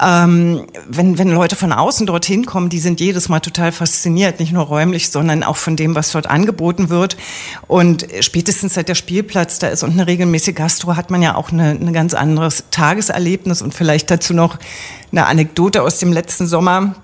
Ähm, 0.00 0.64
wenn, 0.88 1.18
wenn 1.18 1.30
Leute 1.30 1.54
von 1.54 1.70
außen 1.70 2.06
dorthin 2.06 2.46
kommen, 2.46 2.70
die 2.70 2.78
sind 2.78 2.98
jedes 2.98 3.28
Mal 3.28 3.40
total 3.40 3.72
fasziniert, 3.72 4.40
nicht 4.40 4.52
nur 4.52 4.64
räumlich, 4.64 5.10
sondern 5.10 5.42
auch 5.42 5.58
von 5.58 5.76
dem, 5.76 5.94
was 5.94 6.10
dort 6.12 6.28
angeboten 6.28 6.88
wird. 6.88 7.18
Und 7.66 8.06
spätestens 8.20 8.72
seit 8.72 8.88
der 8.88 8.94
Spielplatz 8.94 9.58
da 9.58 9.68
ist 9.68 9.82
und 9.82 9.90
eine 9.90 10.06
regelmäßige 10.06 10.54
Gastro 10.54 10.96
hat 10.96 11.10
man 11.10 11.20
ja 11.20 11.34
auch 11.34 11.52
eine, 11.52 11.70
eine 11.72 11.92
ganz 11.92 12.14
anderes 12.14 12.64
Tageserlebnis 12.70 13.60
und 13.60 13.74
vielleicht 13.74 14.10
dazu 14.10 14.32
noch 14.32 14.58
eine 15.12 15.26
Anekdote 15.26 15.82
aus 15.82 15.98
dem 15.98 16.10
letzten 16.10 16.46
Sommer 16.46 16.94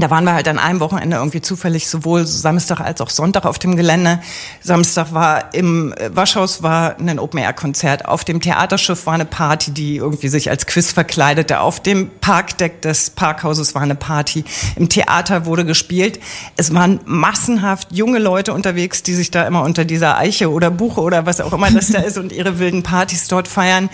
da 0.00 0.10
waren 0.10 0.24
wir 0.24 0.34
halt 0.34 0.48
an 0.48 0.58
einem 0.58 0.80
Wochenende 0.80 1.16
irgendwie 1.16 1.40
zufällig 1.40 1.88
sowohl 1.88 2.26
Samstag 2.26 2.80
als 2.80 3.00
auch 3.00 3.10
Sonntag 3.10 3.44
auf 3.44 3.58
dem 3.58 3.76
Gelände. 3.76 4.20
Samstag 4.62 5.12
war 5.12 5.54
im 5.54 5.94
Waschhaus 6.08 6.62
war 6.62 6.96
ein 6.98 7.18
Open-Air-Konzert. 7.18 8.06
Auf 8.06 8.24
dem 8.24 8.40
Theaterschiff 8.40 9.06
war 9.06 9.14
eine 9.14 9.24
Party, 9.24 9.72
die 9.72 9.96
irgendwie 9.96 10.28
sich 10.28 10.50
als 10.50 10.66
Quiz 10.66 10.92
verkleidete. 10.92 11.60
Auf 11.60 11.80
dem 11.80 12.10
Parkdeck 12.20 12.82
des 12.82 13.10
Parkhauses 13.10 13.74
war 13.74 13.82
eine 13.82 13.94
Party. 13.94 14.44
Im 14.76 14.88
Theater 14.88 15.46
wurde 15.46 15.64
gespielt. 15.64 16.20
Es 16.56 16.72
waren 16.74 17.00
massenhaft 17.04 17.88
junge 17.92 18.18
Leute 18.18 18.52
unterwegs, 18.52 19.02
die 19.02 19.14
sich 19.14 19.30
da 19.30 19.46
immer 19.46 19.62
unter 19.62 19.84
dieser 19.84 20.16
Eiche 20.16 20.50
oder 20.50 20.70
Buche 20.70 21.00
oder 21.00 21.26
was 21.26 21.40
auch 21.40 21.52
immer 21.52 21.70
das 21.70 21.88
da 21.88 22.00
ist 22.00 22.16
und 22.18 22.32
ihre 22.32 22.58
wilden 22.58 22.82
Partys 22.82 23.28
dort 23.28 23.48
feiern. 23.48 23.90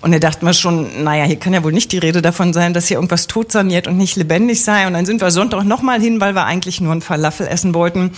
Und 0.00 0.12
da 0.12 0.18
dachten 0.18 0.46
wir 0.46 0.54
schon, 0.54 1.04
naja, 1.04 1.24
hier 1.24 1.36
kann 1.36 1.52
ja 1.52 1.62
wohl 1.64 1.72
nicht 1.72 1.92
die 1.92 1.98
Rede 1.98 2.22
davon 2.22 2.52
sein, 2.52 2.72
dass 2.72 2.86
hier 2.86 2.96
irgendwas 2.96 3.26
totsaniert 3.26 3.86
und 3.86 3.96
nicht 3.96 4.16
lebendig 4.16 4.64
sei. 4.64 4.86
Und 4.86 4.94
dann 4.94 5.06
sind 5.06 5.20
wir 5.20 5.30
so 5.30 5.40
Sonntag 5.50 5.66
nochmal 5.66 6.00
hin, 6.00 6.20
weil 6.20 6.34
wir 6.34 6.44
eigentlich 6.44 6.80
nur 6.80 6.92
ein 6.92 7.02
Falafel 7.02 7.46
essen 7.46 7.74
wollten. 7.74 8.12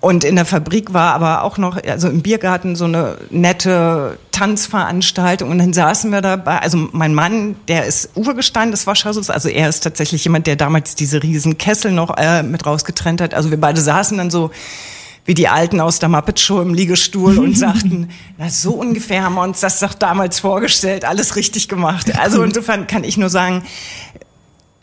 Und 0.00 0.24
in 0.24 0.36
der 0.36 0.46
Fabrik 0.46 0.92
war 0.92 1.14
aber 1.14 1.42
auch 1.42 1.58
noch, 1.58 1.82
also 1.82 2.08
im 2.08 2.22
Biergarten, 2.22 2.76
so 2.76 2.86
eine 2.86 3.18
nette 3.30 4.18
Tanzveranstaltung. 4.32 5.50
Und 5.50 5.58
dann 5.58 5.72
saßen 5.72 6.10
wir 6.10 6.22
dabei, 6.22 6.58
also 6.60 6.88
mein 6.92 7.14
Mann, 7.14 7.56
der 7.68 7.86
ist 7.86 8.10
Urgestein 8.14 8.70
des 8.70 8.86
Waschhauses, 8.86 9.30
also 9.30 9.48
er 9.48 9.68
ist 9.68 9.80
tatsächlich 9.80 10.24
jemand, 10.24 10.46
der 10.46 10.56
damals 10.56 10.94
diese 10.94 11.22
riesen 11.22 11.58
Kessel 11.58 11.92
noch 11.92 12.16
äh, 12.16 12.42
mit 12.42 12.64
rausgetrennt 12.66 13.20
hat. 13.20 13.34
Also 13.34 13.50
wir 13.50 13.60
beide 13.60 13.80
saßen 13.80 14.16
dann 14.16 14.30
so 14.30 14.50
wie 15.24 15.34
die 15.34 15.46
Alten 15.46 15.78
aus 15.78 16.00
der 16.00 16.08
Muppet 16.08 16.40
Show 16.40 16.60
im 16.60 16.74
Liegestuhl 16.74 17.38
und 17.38 17.54
sagten, 17.56 18.10
na 18.38 18.48
so 18.48 18.72
ungefähr 18.72 19.22
haben 19.22 19.34
wir 19.34 19.42
uns 19.42 19.60
das 19.60 19.78
doch 19.78 19.94
damals 19.94 20.40
vorgestellt, 20.40 21.04
alles 21.04 21.36
richtig 21.36 21.68
gemacht. 21.68 22.18
Also 22.18 22.42
insofern 22.42 22.86
kann 22.88 23.04
ich 23.04 23.16
nur 23.16 23.28
sagen, 23.28 23.62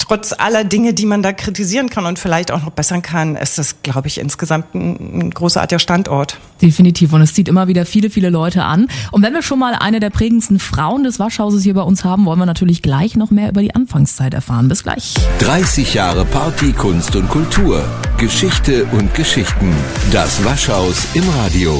trotz 0.09 0.33
aller 0.33 0.63
Dinge, 0.63 0.93
die 0.93 1.05
man 1.05 1.21
da 1.21 1.33
kritisieren 1.33 1.89
kann 1.89 2.05
und 2.05 2.17
vielleicht 2.17 2.51
auch 2.51 2.63
noch 2.63 2.71
bessern 2.71 3.03
kann, 3.03 3.35
ist 3.35 3.59
das, 3.59 3.83
glaube 3.83 4.07
ich, 4.07 4.19
insgesamt 4.19 4.73
ein, 4.73 5.19
ein 5.19 5.29
großartiger 5.29 5.77
Standort. 5.77 6.37
Definitiv. 6.61 7.13
Und 7.13 7.21
es 7.21 7.35
zieht 7.35 7.47
immer 7.47 7.67
wieder 7.67 7.85
viele, 7.85 8.09
viele 8.09 8.31
Leute 8.31 8.63
an. 8.63 8.87
Und 9.11 9.21
wenn 9.21 9.33
wir 9.33 9.43
schon 9.43 9.59
mal 9.59 9.75
eine 9.75 9.99
der 9.99 10.09
prägendsten 10.09 10.57
Frauen 10.57 11.03
des 11.03 11.19
Waschhauses 11.19 11.63
hier 11.63 11.75
bei 11.75 11.83
uns 11.83 12.03
haben, 12.03 12.25
wollen 12.25 12.39
wir 12.39 12.47
natürlich 12.47 12.81
gleich 12.81 13.15
noch 13.15 13.29
mehr 13.29 13.49
über 13.49 13.61
die 13.61 13.75
Anfangszeit 13.75 14.33
erfahren. 14.33 14.67
Bis 14.67 14.83
gleich. 14.83 15.13
30 15.39 15.93
Jahre 15.93 16.25
Party, 16.25 16.73
Kunst 16.73 17.15
und 17.15 17.29
Kultur. 17.29 17.85
Geschichte 18.17 18.85
und 18.85 19.13
Geschichten. 19.13 19.71
Das 20.11 20.43
Waschhaus 20.43 21.05
im 21.13 21.29
Radio. 21.29 21.77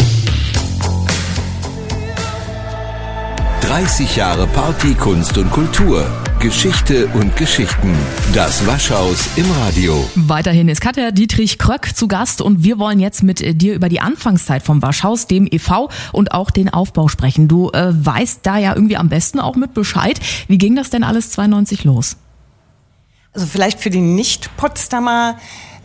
30 3.69 4.15
Jahre 4.15 4.47
Party, 4.47 4.95
Kunst 4.95 5.37
und 5.37 5.51
Kultur. 5.51 6.03
Geschichte 6.39 7.05
und 7.09 7.35
Geschichten. 7.35 7.95
Das 8.33 8.65
Waschhaus 8.65 9.29
im 9.35 9.45
Radio. 9.51 10.09
Weiterhin 10.15 10.69
ist 10.69 10.81
Katja 10.81 11.11
Dietrich 11.11 11.59
Kröck 11.59 11.95
zu 11.95 12.07
Gast 12.07 12.41
und 12.41 12.63
wir 12.63 12.79
wollen 12.79 12.99
jetzt 12.99 13.21
mit 13.21 13.61
dir 13.61 13.75
über 13.75 13.87
die 13.87 14.01
Anfangszeit 14.01 14.63
vom 14.63 14.81
Waschhaus, 14.81 15.27
dem 15.27 15.47
e.V. 15.51 15.89
und 16.13 16.31
auch 16.31 16.49
den 16.49 16.69
Aufbau 16.69 17.09
sprechen. 17.09 17.47
Du 17.47 17.69
äh, 17.69 17.93
weißt 17.93 18.39
da 18.41 18.57
ja 18.57 18.73
irgendwie 18.73 18.97
am 18.97 19.07
besten 19.07 19.39
auch 19.39 19.55
mit 19.55 19.75
Bescheid. 19.75 20.19
Wie 20.47 20.57
ging 20.57 20.75
das 20.75 20.89
denn 20.89 21.03
alles 21.03 21.29
92 21.29 21.83
los? 21.83 22.17
Also 23.33 23.45
vielleicht 23.45 23.79
für 23.79 23.91
die 23.91 24.01
Nicht-Potsdamer 24.01 25.37
äh, 25.37 25.78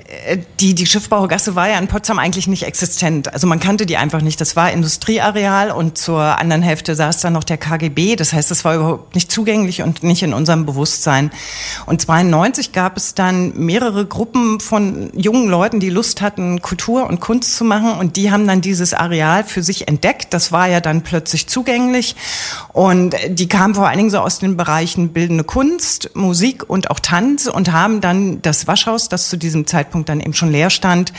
die, 0.60 0.74
die 0.74 0.86
Schiffbauergasse 0.86 1.54
war 1.54 1.68
ja 1.68 1.78
in 1.78 1.88
Potsdam 1.88 2.18
eigentlich 2.18 2.46
nicht 2.46 2.64
existent. 2.64 3.32
Also 3.32 3.46
man 3.46 3.60
kannte 3.60 3.86
die 3.86 3.96
einfach 3.96 4.20
nicht. 4.20 4.40
Das 4.40 4.56
war 4.56 4.70
Industrieareal 4.72 5.70
und 5.70 5.98
zur 5.98 6.20
anderen 6.20 6.62
Hälfte 6.62 6.94
saß 6.94 7.20
dann 7.20 7.32
noch 7.32 7.44
der 7.44 7.58
KGB. 7.58 8.16
Das 8.16 8.32
heißt, 8.32 8.50
das 8.50 8.64
war 8.64 8.74
überhaupt 8.74 9.14
nicht 9.14 9.30
zugänglich 9.30 9.82
und 9.82 10.02
nicht 10.02 10.22
in 10.22 10.32
unserem 10.32 10.66
Bewusstsein. 10.66 11.30
Und 11.86 12.00
92 12.00 12.72
gab 12.72 12.96
es 12.96 13.14
dann 13.14 13.52
mehrere 13.56 14.06
Gruppen 14.06 14.60
von 14.60 15.10
jungen 15.14 15.48
Leuten, 15.48 15.80
die 15.80 15.90
Lust 15.90 16.22
hatten, 16.22 16.62
Kultur 16.62 17.06
und 17.06 17.20
Kunst 17.20 17.56
zu 17.56 17.64
machen. 17.64 17.92
Und 17.98 18.16
die 18.16 18.30
haben 18.30 18.46
dann 18.46 18.60
dieses 18.60 18.94
Areal 18.94 19.44
für 19.44 19.62
sich 19.62 19.88
entdeckt. 19.88 20.32
Das 20.34 20.52
war 20.52 20.68
ja 20.68 20.80
dann 20.80 21.02
plötzlich 21.02 21.46
zugänglich. 21.46 22.16
Und 22.72 23.14
die 23.28 23.48
kamen 23.48 23.74
vor 23.74 23.88
allen 23.88 23.98
Dingen 23.98 24.10
so 24.10 24.18
aus 24.18 24.38
den 24.38 24.56
Bereichen 24.56 25.10
bildende 25.10 25.44
Kunst, 25.44 26.10
Musik 26.14 26.68
und 26.68 26.90
auch 26.90 27.00
Tanz 27.00 27.46
und 27.46 27.72
haben 27.72 28.00
dann 28.00 28.42
das 28.42 28.66
Waschhaus, 28.66 29.08
das 29.08 29.28
zu 29.28 29.36
diesem 29.36 29.66
Zeitpunkt 29.66 30.03
Zeitpunkt 30.04 30.08
dann 30.08 30.20
eben 30.20 30.34
schon 30.34 30.50
leer 30.50 30.70
stand, 30.70 31.12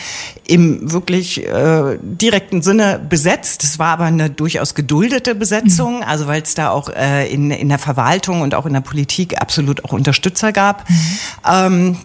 im 0.47 0.91
wirklich 0.91 1.45
äh, 1.45 1.97
direkten 2.01 2.61
Sinne 2.61 2.99
besetzt. 2.99 3.63
Es 3.63 3.79
war 3.79 3.87
aber 3.87 4.05
eine 4.05 4.29
durchaus 4.29 4.75
geduldete 4.75 5.35
Besetzung, 5.35 5.97
mhm. 5.97 6.03
also 6.03 6.27
weil 6.27 6.41
es 6.41 6.53
da 6.53 6.69
auch 6.69 6.89
äh, 6.89 7.31
in, 7.31 7.51
in 7.51 7.69
der 7.69 7.79
Verwaltung 7.79 8.41
und 8.41 8.55
auch 8.55 8.65
in 8.65 8.73
der 8.73 8.81
Politik 8.81 9.41
absolut 9.41 9.83
auch 9.83 9.93
Unterstützer 9.93 10.51
gab. 10.51 10.87
Mhm. 10.89 10.95
Ähm, 11.51 11.97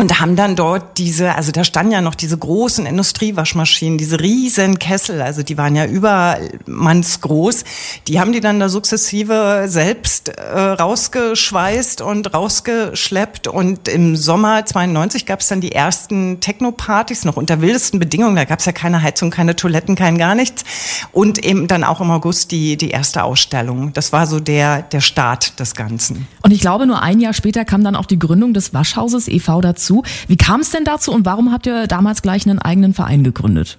und 0.00 0.20
haben 0.20 0.36
dann 0.36 0.54
dort 0.54 0.96
diese, 0.96 1.34
also 1.34 1.50
da 1.50 1.64
standen 1.64 1.90
ja 1.90 2.00
noch 2.00 2.14
diese 2.14 2.38
großen 2.38 2.86
Industriewaschmaschinen, 2.86 3.98
diese 3.98 4.20
riesen 4.20 4.78
Kessel, 4.78 5.20
also 5.20 5.42
die 5.42 5.58
waren 5.58 5.74
ja 5.74 5.86
übermannsgroß. 5.86 7.64
Die 8.06 8.20
haben 8.20 8.30
die 8.30 8.38
dann 8.40 8.60
da 8.60 8.68
sukzessive 8.68 9.64
selbst 9.66 10.28
äh, 10.28 10.56
rausgeschweißt 10.56 12.00
und 12.00 12.32
rausgeschleppt. 12.32 13.48
Und 13.48 13.88
im 13.88 14.14
Sommer 14.14 14.64
92 14.64 15.26
gab 15.26 15.40
es 15.40 15.48
dann 15.48 15.60
die 15.60 15.72
ersten 15.72 16.38
Techno-Partys, 16.38 17.24
noch 17.24 17.36
unter 17.36 17.60
wildesten 17.60 17.98
Bedingungen. 17.98 18.36
Da 18.36 18.44
gab 18.44 18.60
es 18.60 18.66
ja 18.66 18.72
keine 18.72 19.02
Heizung, 19.02 19.30
keine 19.30 19.56
Toiletten, 19.56 19.96
kein 19.96 20.16
gar 20.16 20.36
nichts. 20.36 20.62
Und 21.10 21.44
eben 21.44 21.66
dann 21.66 21.82
auch 21.82 22.00
im 22.00 22.12
August 22.12 22.52
die, 22.52 22.76
die 22.76 22.90
erste 22.90 23.24
Ausstellung. 23.24 23.92
Das 23.94 24.12
war 24.12 24.28
so 24.28 24.38
der, 24.38 24.82
der 24.82 25.00
Start 25.00 25.58
des 25.58 25.74
Ganzen. 25.74 26.28
Und 26.42 26.52
ich 26.52 26.60
glaube, 26.60 26.86
nur 26.86 27.02
ein 27.02 27.18
Jahr 27.18 27.34
später 27.34 27.64
kam 27.64 27.82
dann 27.82 27.96
auch 27.96 28.06
die 28.06 28.18
Gründung 28.20 28.54
des 28.54 28.72
Waschhauses 28.72 29.26
e.V. 29.26 29.60
dazu 29.60 29.87
dazu. 29.88 30.02
Wie 30.26 30.36
kam 30.36 30.60
es 30.60 30.70
denn 30.70 30.84
dazu 30.84 31.12
und 31.12 31.24
warum 31.26 31.52
habt 31.52 31.66
ihr 31.66 31.86
damals 31.86 32.22
gleich 32.22 32.46
einen 32.46 32.58
eigenen 32.58 32.94
Verein 32.94 33.24
gegründet? 33.24 33.78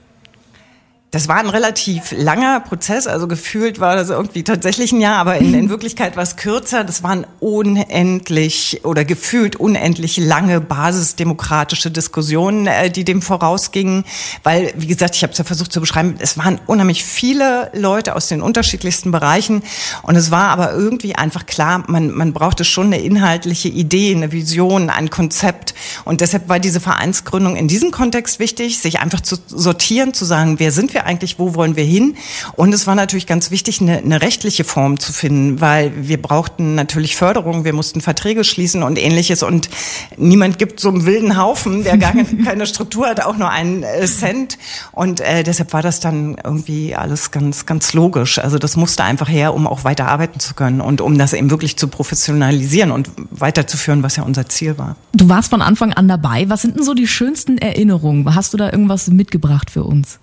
Das 1.11 1.27
war 1.27 1.37
ein 1.37 1.49
relativ 1.49 2.13
langer 2.15 2.59
Prozess, 2.59 3.07
also 3.07 3.27
gefühlt 3.27 3.79
war 3.79 3.95
das 3.95 4.11
irgendwie 4.11 4.43
tatsächlich 4.43 4.91
ein 4.91 5.01
Jahr, 5.01 5.17
aber 5.17 5.37
in, 5.37 5.55
in 5.55 5.69
Wirklichkeit 5.71 6.15
war 6.15 6.21
es 6.21 6.35
kürzer. 6.35 6.83
Das 6.83 7.01
waren 7.01 7.25
unendlich 7.39 8.81
oder 8.83 9.03
gefühlt 9.05 9.55
unendlich 9.55 10.17
lange 10.17 10.61
basisdemokratische 10.61 11.89
Diskussionen, 11.89 12.67
äh, 12.67 12.91
die 12.91 13.05
dem 13.05 13.23
vorausgingen, 13.23 14.05
weil, 14.43 14.71
wie 14.77 14.85
gesagt, 14.85 15.15
ich 15.15 15.23
habe 15.23 15.31
es 15.31 15.39
ja 15.39 15.45
versucht 15.45 15.73
zu 15.73 15.81
beschreiben, 15.81 16.13
es 16.19 16.37
waren 16.37 16.61
unheimlich 16.67 17.03
viele 17.03 17.71
Leute 17.73 18.15
aus 18.15 18.27
den 18.27 18.43
unterschiedlichsten 18.43 19.09
Bereichen 19.09 19.63
und 20.03 20.15
es 20.15 20.29
war 20.29 20.49
aber 20.49 20.73
irgendwie 20.73 21.15
einfach 21.15 21.47
klar, 21.47 21.85
man, 21.87 22.11
man 22.11 22.33
brauchte 22.33 22.63
schon 22.63 22.87
eine 22.87 22.99
inhaltliche 22.99 23.69
Idee, 23.69 24.13
eine 24.13 24.31
Vision, 24.31 24.91
ein 24.91 25.09
Konzept 25.09 25.73
und 26.05 26.21
deshalb 26.21 26.49
war 26.49 26.59
diese 26.59 26.79
Vereinsgründung 26.79 27.55
in 27.55 27.67
diesem 27.67 27.89
Kontext 27.89 28.37
wichtig, 28.37 28.77
sich 28.77 28.99
einfach 28.99 29.21
zu 29.21 29.37
sortieren, 29.47 30.13
zu 30.13 30.23
sagen, 30.23 30.59
wer 30.59 30.71
sind 30.71 30.93
wir 30.93 30.98
wir 30.99 31.05
eigentlich, 31.05 31.39
wo 31.39 31.55
wollen 31.55 31.75
wir 31.75 31.83
hin? 31.83 32.15
Und 32.55 32.73
es 32.73 32.87
war 32.87 32.95
natürlich 32.95 33.25
ganz 33.25 33.51
wichtig, 33.51 33.81
eine, 33.81 33.97
eine 33.97 34.21
rechtliche 34.21 34.63
Form 34.63 34.99
zu 34.99 35.13
finden, 35.13 35.61
weil 35.61 35.91
wir 35.95 36.21
brauchten 36.21 36.75
natürlich 36.75 37.15
Förderung, 37.15 37.63
wir 37.63 37.73
mussten 37.73 38.01
Verträge 38.01 38.43
schließen 38.43 38.83
und 38.83 38.99
ähnliches. 38.99 39.43
Und 39.43 39.69
niemand 40.17 40.59
gibt 40.59 40.79
so 40.79 40.89
einen 40.89 41.05
wilden 41.05 41.37
Haufen, 41.37 41.83
der 41.83 41.97
gar 41.97 42.13
keine 42.45 42.67
Struktur 42.67 43.07
hat, 43.07 43.23
auch 43.25 43.37
nur 43.37 43.49
einen 43.49 43.83
äh, 43.83 44.05
Cent. 44.05 44.57
Und 44.91 45.21
äh, 45.21 45.43
deshalb 45.43 45.73
war 45.73 45.81
das 45.81 45.99
dann 45.99 46.37
irgendwie 46.43 46.95
alles 46.95 47.31
ganz, 47.31 47.65
ganz 47.65 47.93
logisch. 47.93 48.39
Also 48.39 48.57
das 48.57 48.75
musste 48.75 49.03
einfach 49.03 49.29
her, 49.29 49.53
um 49.53 49.67
auch 49.67 49.83
weiter 49.83 50.07
arbeiten 50.07 50.39
zu 50.39 50.53
können 50.53 50.81
und 50.81 51.01
um 51.01 51.17
das 51.17 51.33
eben 51.33 51.49
wirklich 51.49 51.77
zu 51.77 51.87
professionalisieren 51.87 52.91
und 52.91 53.09
weiterzuführen, 53.31 54.03
was 54.03 54.17
ja 54.17 54.23
unser 54.23 54.47
Ziel 54.47 54.77
war. 54.77 54.95
Du 55.13 55.29
warst 55.29 55.49
von 55.49 55.61
Anfang 55.61 55.93
an 55.93 56.07
dabei. 56.07 56.49
Was 56.49 56.63
sind 56.63 56.75
denn 56.75 56.83
so 56.83 56.93
die 56.93 57.07
schönsten 57.07 57.57
Erinnerungen? 57.57 58.35
Hast 58.35 58.53
du 58.53 58.57
da 58.57 58.71
irgendwas 58.71 59.07
mitgebracht 59.07 59.69
für 59.69 59.83
uns? 59.83 60.19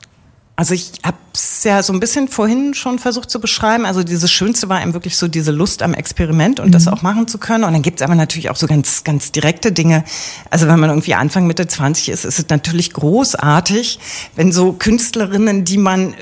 Also 0.58 0.72
ich 0.72 0.92
habe 1.04 1.18
es 1.34 1.64
ja 1.64 1.82
so 1.82 1.92
ein 1.92 2.00
bisschen 2.00 2.28
vorhin 2.28 2.72
schon 2.72 2.98
versucht 2.98 3.30
zu 3.30 3.40
beschreiben. 3.40 3.84
Also 3.84 4.02
dieses 4.02 4.32
Schönste 4.32 4.70
war 4.70 4.80
eben 4.82 4.94
wirklich 4.94 5.18
so 5.18 5.28
diese 5.28 5.52
Lust 5.52 5.82
am 5.82 5.92
Experiment 5.92 6.60
und 6.60 6.68
mhm. 6.68 6.72
das 6.72 6.88
auch 6.88 7.02
machen 7.02 7.28
zu 7.28 7.36
können. 7.36 7.64
Und 7.64 7.74
dann 7.74 7.82
gibt's 7.82 8.00
aber 8.00 8.14
natürlich 8.14 8.48
auch 8.48 8.56
so 8.56 8.66
ganz, 8.66 9.04
ganz 9.04 9.32
direkte 9.32 9.70
Dinge. 9.70 10.02
Also 10.48 10.66
wenn 10.66 10.80
man 10.80 10.88
irgendwie 10.88 11.14
Anfang, 11.14 11.46
Mitte 11.46 11.66
20 11.66 12.08
ist, 12.08 12.24
ist 12.24 12.38
es 12.38 12.48
natürlich 12.48 12.94
großartig, 12.94 13.98
wenn 14.34 14.50
so 14.50 14.72
Künstlerinnen, 14.72 15.66
die 15.66 15.76
man 15.76 16.14
äh, 16.14 16.16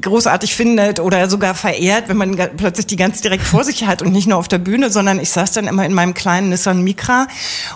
großartig 0.00 0.56
findet 0.56 0.98
oder 0.98 1.30
sogar 1.30 1.54
verehrt, 1.54 2.08
wenn 2.08 2.16
man 2.16 2.36
plötzlich 2.56 2.86
die 2.86 2.96
ganz 2.96 3.20
direkt 3.20 3.44
vor 3.44 3.62
sich 3.62 3.86
hat 3.86 4.02
und 4.02 4.10
nicht 4.10 4.26
nur 4.26 4.38
auf 4.38 4.48
der 4.48 4.58
Bühne, 4.58 4.90
sondern 4.90 5.20
ich 5.20 5.30
saß 5.30 5.52
dann 5.52 5.68
immer 5.68 5.86
in 5.86 5.94
meinem 5.94 6.14
kleinen 6.14 6.48
Nissan 6.48 6.82
Micra 6.82 7.28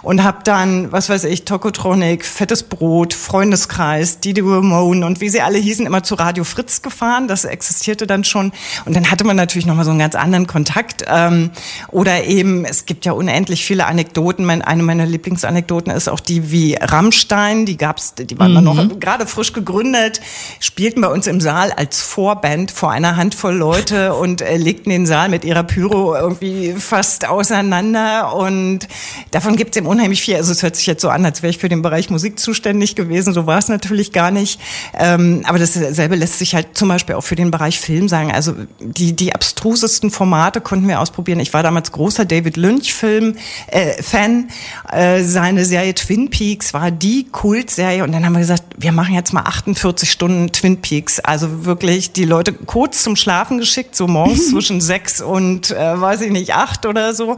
und 0.03 0.25
habe 0.25 0.39
dann, 0.43 0.91
was 0.91 1.09
weiß 1.09 1.23
ich, 1.25 1.45
Tokotronic, 1.45 2.25
Fettes 2.25 2.65
Brot, 2.65 3.15
Freundeskreis, 3.15 4.19
Didi 4.19 4.41
Ramone 4.41 5.07
und 5.07 5.21
wie 5.21 5.29
sie 5.29 5.43
alle 5.43 5.59
hießen, 5.59 5.87
immer 5.87 6.03
zu 6.03 6.17
Radio 6.17 6.43
Fritz 6.43 6.83
gefahren. 6.83 7.29
Das 7.29 7.45
existierte 7.45 8.09
dann 8.09 8.25
schon 8.25 8.51
und 8.85 8.97
dann 8.97 9.13
hatte 9.13 9.23
man 9.23 9.37
natürlich 9.37 9.67
nochmal 9.67 9.85
so 9.85 9.91
einen 9.91 10.01
ganz 10.01 10.17
anderen 10.17 10.49
Kontakt. 10.49 11.05
Ähm, 11.07 11.53
oder 11.93 12.25
eben, 12.25 12.65
es 12.65 12.85
gibt 12.85 13.05
ja 13.05 13.13
unendlich 13.13 13.65
viele 13.65 13.87
Anekdoten. 13.87 14.51
eine 14.51 14.83
meiner 14.83 15.07
Lieblingsanekdoten 15.07 15.93
ist 15.93 16.09
auch 16.09 16.21
die 16.21 16.51
wie 16.51 16.75
Rammstein, 16.75 17.65
die 17.65 17.77
gab's, 17.77 18.15
die 18.17 18.37
waren 18.41 18.55
mhm. 18.55 18.65
noch 18.65 18.99
gerade 18.99 19.25
frisch 19.29 19.53
gegründet, 19.53 20.21
spielten 20.59 21.01
bei 21.01 21.09
uns 21.09 21.29
im 21.29 21.41
Saal 21.41 21.71
als 21.71 22.08
Vorband 22.09 22.71
vor 22.71 22.91
einer 22.91 23.17
Handvoll 23.17 23.55
Leute 23.55 24.15
und 24.15 24.41
äh, 24.41 24.57
legten 24.57 24.89
den 24.89 25.07
Saal 25.07 25.29
mit 25.29 25.45
ihrer 25.45 25.63
Pyro 25.63 26.17
irgendwie 26.17 26.73
fast 26.73 27.29
auseinander. 27.29 28.35
Und 28.35 28.89
davon 29.31 29.57
gibt 29.57 29.73
es 29.73 29.77
eben 29.77 29.87
unheimlich 29.87 30.23
viel. 30.23 30.37
Also 30.37 30.53
es 30.53 30.63
hört 30.63 30.75
sich 30.75 30.87
jetzt 30.87 31.03
so 31.03 31.11
an, 31.11 31.27
als 31.27 31.43
wäre 31.43 31.51
ich 31.51 31.59
für 31.59 31.69
den 31.69 31.83
Bereich 31.83 32.09
Musik 32.09 32.41
zuständig 32.41 32.97
gewesen. 32.97 33.35
So 33.35 33.47
war 33.47 33.59
es 33.59 33.69
natürlich 33.69 34.13
gar 34.13 34.31
nicht. 34.31 34.59
Ähm, 34.99 35.43
aber 35.47 35.59
dasselbe 35.59 36.17
lässt 36.17 36.39
sich 36.39 36.55
halt 36.55 36.69
zum 36.79 36.89
Beispiel 36.89 37.15
auch 37.15 37.25
für 37.25 37.37
den 37.37 37.51
Bereich 37.51 37.79
Film 37.79 38.09
sagen. 38.09 38.33
Also 38.33 38.55
die, 38.81 39.15
die 39.15 39.35
abstrusesten 39.35 40.11
Formate 40.11 40.63
konnten 40.63 40.89
wir 40.89 41.01
ausprobieren. 41.01 41.41
Ich 41.41 41.53
war 41.53 41.63
damals 41.63 41.93
großer 41.93 42.25
David 42.25 42.57
Lynch-Film-Fan. 42.57 44.49
Äh, 44.91 45.19
äh, 45.19 45.23
seine 45.25 45.67
Serie 45.67 45.95
Twin 45.95 46.31
Peaks 46.31 46.73
war 46.73 46.91
die 46.91 47.27
Kultserie. 47.31 48.03
Und 48.03 48.13
dann 48.13 48.25
haben 48.25 48.33
wir 48.33 48.41
gesagt, 48.41 48.65
wir 48.79 48.93
machen 48.93 49.15
jetzt 49.15 49.35
mal 49.35 49.43
48 49.43 50.11
Stunden 50.11 50.53
Twin 50.53 50.81
Peaks. 50.81 51.21
Also 51.21 51.67
wirklich 51.67 51.98
ich 51.99 52.13
die 52.13 52.25
Leute 52.25 52.53
kurz 52.53 53.03
zum 53.03 53.17
Schlafen 53.17 53.59
geschickt, 53.59 53.95
so 53.95 54.07
morgens 54.07 54.49
zwischen 54.51 54.81
sechs 54.81 55.21
und, 55.21 55.71
äh, 55.71 56.01
weiß 56.01 56.23
ich 56.23 56.31
nicht, 56.31 56.55
acht 56.55 56.87
oder 56.87 57.15
so. 57.15 57.37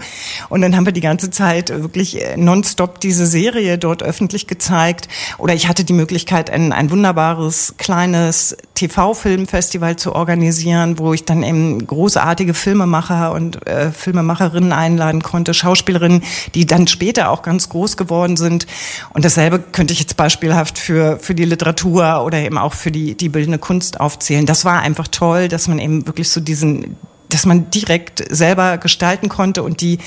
Und 0.48 0.60
dann 0.60 0.76
haben 0.76 0.86
wir 0.86 0.92
die 0.92 1.00
ganze 1.00 1.30
Zeit 1.30 1.70
wirklich 1.70 2.22
äh, 2.22 2.36
nonstop 2.36 3.00
diese 3.00 3.26
Serie 3.26 3.78
dort 3.78 4.02
öffentlich 4.02 4.46
gezeigt. 4.46 5.08
Oder 5.38 5.54
ich 5.54 5.68
hatte 5.68 5.84
die 5.84 5.92
Möglichkeit, 5.92 6.50
ein, 6.50 6.72
ein 6.72 6.90
wunderbares 6.90 7.74
kleines 7.78 8.56
TV-Filmfestival 8.80 9.96
zu 9.96 10.14
organisieren, 10.14 10.98
wo 10.98 11.14
ich 11.14 11.24
dann 11.24 11.42
eben 11.42 11.86
großartige 11.86 12.52
Filmemacher 12.52 13.32
und 13.32 13.66
äh, 13.66 13.90
Filmemacherinnen 13.90 14.72
einladen 14.72 15.22
konnte, 15.22 15.54
Schauspielerinnen, 15.54 16.22
die 16.54 16.66
dann 16.66 16.86
später 16.86 17.30
auch 17.30 17.40
ganz 17.40 17.70
groß 17.70 17.96
geworden 17.96 18.36
sind. 18.36 18.66
Und 19.14 19.24
dasselbe 19.24 19.58
könnte 19.58 19.94
ich 19.94 20.00
jetzt 20.00 20.16
beispielhaft 20.16 20.78
für, 20.78 21.18
für 21.18 21.34
die 21.34 21.44
Literatur 21.46 22.24
oder 22.24 22.38
eben 22.38 22.58
auch 22.58 22.74
für 22.74 22.90
die, 22.90 23.14
die 23.14 23.30
bildende 23.30 23.58
Kunst 23.58 23.98
aufzählen 24.00 24.46
das 24.50 24.64
war 24.64 24.80
einfach 24.80 25.06
toll, 25.06 25.46
dass 25.46 25.68
man 25.68 25.78
eben 25.78 26.08
wirklich 26.08 26.28
so 26.28 26.40
diesen, 26.40 26.96
dass 27.28 27.46
man 27.46 27.70
direkt 27.70 28.24
selber 28.34 28.78
gestalten 28.78 29.28
konnte 29.28 29.62
und 29.62 29.80
die 29.80 29.98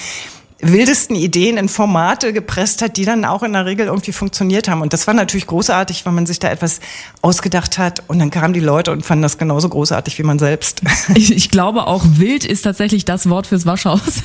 wildesten 0.72 1.16
Ideen 1.16 1.58
in 1.58 1.70
Formate 1.70 2.34
gepresst 2.34 2.82
hat, 2.82 2.98
die 2.98 3.06
dann 3.06 3.26
auch 3.26 3.44
in 3.44 3.54
der 3.54 3.66
Regel 3.66 3.88
irgendwie 3.88 4.12
funktioniert 4.12 4.68
haben. 4.68 4.82
Und 4.82 4.94
das 4.94 5.08
war 5.08 5.14
natürlich 5.14 5.48
großartig, 5.48 6.06
weil 6.06 6.14
man 6.14 6.26
sich 6.26 6.40
da 6.40 6.50
etwas 6.50 6.80
ausgedacht 7.22 7.78
hat 7.78 8.04
und 8.08 8.20
dann 8.20 8.30
kamen 8.30 8.54
die 8.54 8.60
Leute 8.60 8.92
und 8.92 9.06
fanden 9.06 9.24
das 9.24 9.38
genauso 9.38 9.70
großartig 9.70 10.18
wie 10.20 10.24
man 10.24 10.40
selbst. 10.40 10.82
Ich, 11.16 11.36
ich 11.36 11.52
glaube 11.52 11.86
auch 11.86 12.04
wild 12.16 12.46
ist 12.46 12.64
tatsächlich 12.64 13.06
das 13.06 13.30
Wort 13.30 13.46
fürs 13.46 13.66
Waschhaus. 13.66 14.24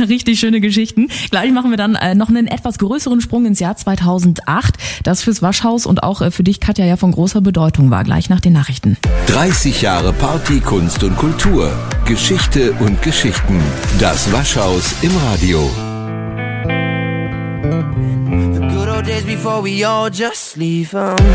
Richtig 0.08 0.40
schöne 0.40 0.60
Geschichten. 0.60 1.08
Gleich 1.30 1.52
machen 1.52 1.70
wir 1.70 1.76
dann 1.76 1.94
äh, 1.94 2.14
noch 2.14 2.30
einen 2.30 2.46
etwas 2.46 2.78
größeren 2.78 3.20
Sprung 3.20 3.46
ins 3.46 3.60
Jahr 3.60 3.76
2008, 3.76 4.74
das 5.04 5.22
fürs 5.22 5.42
Waschhaus 5.42 5.86
und 5.86 6.02
auch 6.02 6.22
äh, 6.22 6.30
für 6.30 6.42
dich 6.42 6.58
Katja 6.58 6.84
ja 6.84 6.96
von 6.96 7.12
großer 7.12 7.42
Bedeutung 7.42 7.90
war. 7.90 8.02
Gleich 8.02 8.28
nach 8.28 8.40
den 8.40 8.54
Nachrichten. 8.54 8.96
30 9.28 9.82
Jahre 9.82 10.12
Party, 10.12 10.60
Kunst 10.60 11.04
und 11.04 11.16
Kultur. 11.16 11.70
Geschichte 12.06 12.72
und 12.80 13.02
Geschichten. 13.02 13.60
Das 13.98 14.32
Waschhaus 14.32 14.94
im 15.02 15.16
Radio. 15.16 15.65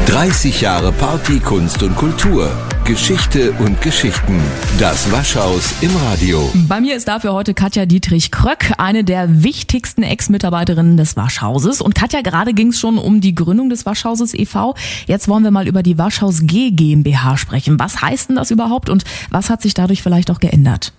30 0.07 0.61
Jahre 0.61 0.91
Party, 0.91 1.39
Kunst 1.39 1.83
und 1.83 1.95
Kultur. 1.95 2.51
Geschichte 2.83 3.51
und 3.59 3.79
Geschichten. 3.81 4.41
Das 4.79 5.11
Waschhaus 5.11 5.73
im 5.81 5.95
Radio. 5.95 6.51
Bei 6.67 6.81
mir 6.81 6.95
ist 6.95 7.07
dafür 7.07 7.33
heute 7.33 7.53
Katja 7.53 7.85
Dietrich-Kröck, 7.85 8.73
eine 8.79 9.03
der 9.03 9.43
wichtigsten 9.43 10.01
Ex-Mitarbeiterinnen 10.01 10.97
des 10.97 11.15
Waschhauses. 11.15 11.79
Und 11.79 11.93
Katja, 11.93 12.21
gerade 12.21 12.53
ging 12.53 12.69
es 12.69 12.79
schon 12.79 12.97
um 12.97 13.21
die 13.21 13.35
Gründung 13.35 13.69
des 13.69 13.85
Waschhauses 13.85 14.33
e.V. 14.33 14.73
Jetzt 15.05 15.27
wollen 15.27 15.43
wir 15.43 15.51
mal 15.51 15.67
über 15.67 15.83
die 15.83 15.99
Waschhaus 15.99 16.39
G 16.41 16.71
GmbH 16.71 17.37
sprechen. 17.37 17.77
Was 17.79 18.01
heißt 18.01 18.29
denn 18.29 18.35
das 18.35 18.49
überhaupt 18.49 18.89
und 18.89 19.03
was 19.29 19.51
hat 19.51 19.61
sich 19.61 19.75
dadurch 19.75 20.01
vielleicht 20.01 20.31
auch 20.31 20.39
geändert? 20.39 20.91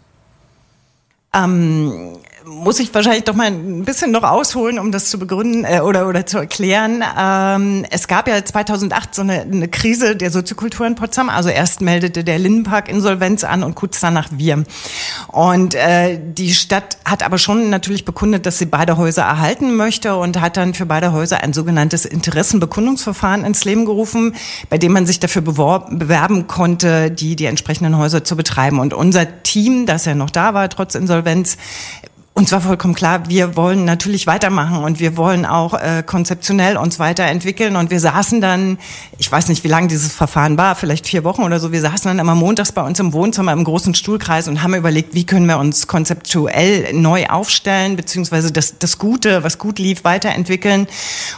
Ähm, 1.35 2.17
muss 2.53 2.79
ich 2.79 2.95
wahrscheinlich 2.95 3.25
doch 3.25 3.35
mal 3.35 3.47
ein 3.47 3.85
bisschen 3.85 4.11
noch 4.11 4.23
ausholen, 4.23 4.79
um 4.79 4.93
das 4.93 5.11
zu 5.11 5.19
begründen 5.19 5.65
äh, 5.65 5.81
oder, 5.81 6.09
oder 6.09 6.27
zu 6.27 6.39
erklären. 6.39 7.03
Ähm, 7.19 7.85
es 7.91 8.09
gab 8.09 8.29
ja 8.29 8.45
2008 8.45 9.15
so 9.15 9.23
eine, 9.23 9.43
eine 9.43 9.69
Krise 9.69 10.17
der 10.17 10.31
Soziokultur 10.31 10.87
in 10.87 10.95
Potsdam. 10.95 11.29
Also 11.29 11.49
erst 11.49 11.81
meldete 11.81 12.25
der 12.25 12.39
Lindenpark 12.39 12.89
Insolvenz 12.89 13.45
an 13.45 13.63
und 13.63 13.75
kurz 13.75 14.01
danach 14.01 14.29
wir. 14.33 14.65
Und 15.29 15.75
äh, 15.75 16.19
die 16.23 16.55
Stadt 16.55 16.99
hat 17.05 17.23
aber 17.23 17.39
schon 17.39 17.71
natürlich 17.71 18.05
bekundet, 18.05 18.47
dass 18.47 18.59
sie 18.59 18.67
beide 18.67 18.97
Häuser 18.97 19.23
erhalten 19.23 19.75
möchte 19.75 20.17
und 20.17 20.41
hat 20.41 20.57
dann 20.57 20.75
für 20.75 20.87
beide 20.87 21.13
Häuser 21.13 21.43
ein 21.43 21.53
sogenanntes 21.53 22.05
Interessenbekundungsverfahren 22.05 23.45
ins 23.45 23.65
Leben 23.65 23.85
gerufen, 23.85 24.35
bei 24.69 24.79
dem 24.79 24.93
man 24.93 25.07
sich 25.07 25.21
dafür 25.21 25.43
bewerben 25.43 26.47
konnte, 26.47 27.11
die 27.11 27.37
die 27.37 27.47
entsprechenden 27.47 27.97
Häuser 27.97 28.25
zu 28.25 28.37
betreiben. 28.37 28.79
Und 28.79 28.95
unser 28.95 29.43
Team, 29.43 29.87
das 29.87 30.05
ja 30.05 30.15
noch 30.15 30.31
da 30.31 30.55
war, 30.55 30.69
trotz 30.69 30.95
Insolvenz, 30.95 31.57
uns 32.35 32.51
war 32.51 32.63
vollkommen 32.63 32.95
klar, 32.95 33.29
wir 33.29 33.57
wollen 33.57 33.85
natürlich 33.85 34.27
weitermachen 34.27 34.83
und 34.85 34.99
wir 34.99 35.19
wollen 35.19 35.45
auch 35.45 35.75
äh, 35.75 36.03
konzeptionell 36.05 36.79
uns 36.79 36.99
weiterentwickeln. 36.99 37.77
Und 37.77 37.91
wir 37.91 38.01
saßen 38.01 38.41
dann, 38.41 38.79
ich 39.19 39.31
weiß 39.31 39.49
nicht, 39.49 39.65
wie 39.65 39.69
lange 39.69 39.89
dieses 39.89 40.15
Verfahren 40.15 40.57
war, 40.57 40.75
vielleicht 40.75 41.07
vier 41.07 41.25
Wochen 41.25 41.43
oder 41.43 41.61
so, 41.61 41.73
wir 41.73 41.83
saßen 41.83 42.09
dann 42.09 42.19
immer 42.19 42.35
montags 42.35 42.73
bei 42.73 42.83
uns 42.83 42.99
im 43.01 43.13
Wohnzimmer 43.13 43.53
im 43.53 43.65
großen 43.65 43.95
Stuhlkreis 43.95 44.49
und 44.49 44.63
haben 44.63 44.75
überlegt, 44.75 45.15
wie 45.15 45.25
können 45.25 45.45
wir 45.45 45.59
uns 45.59 45.89
konzeptuell 45.89 46.95
neu 46.95 47.27
aufstellen, 47.27 47.97
beziehungsweise 47.97 48.51
das, 48.51 48.79
das 48.79 48.97
Gute, 48.97 49.45
was 49.45 49.59
gut 49.59 49.79
lief, 49.79 50.03
weiterentwickeln. 50.05 50.87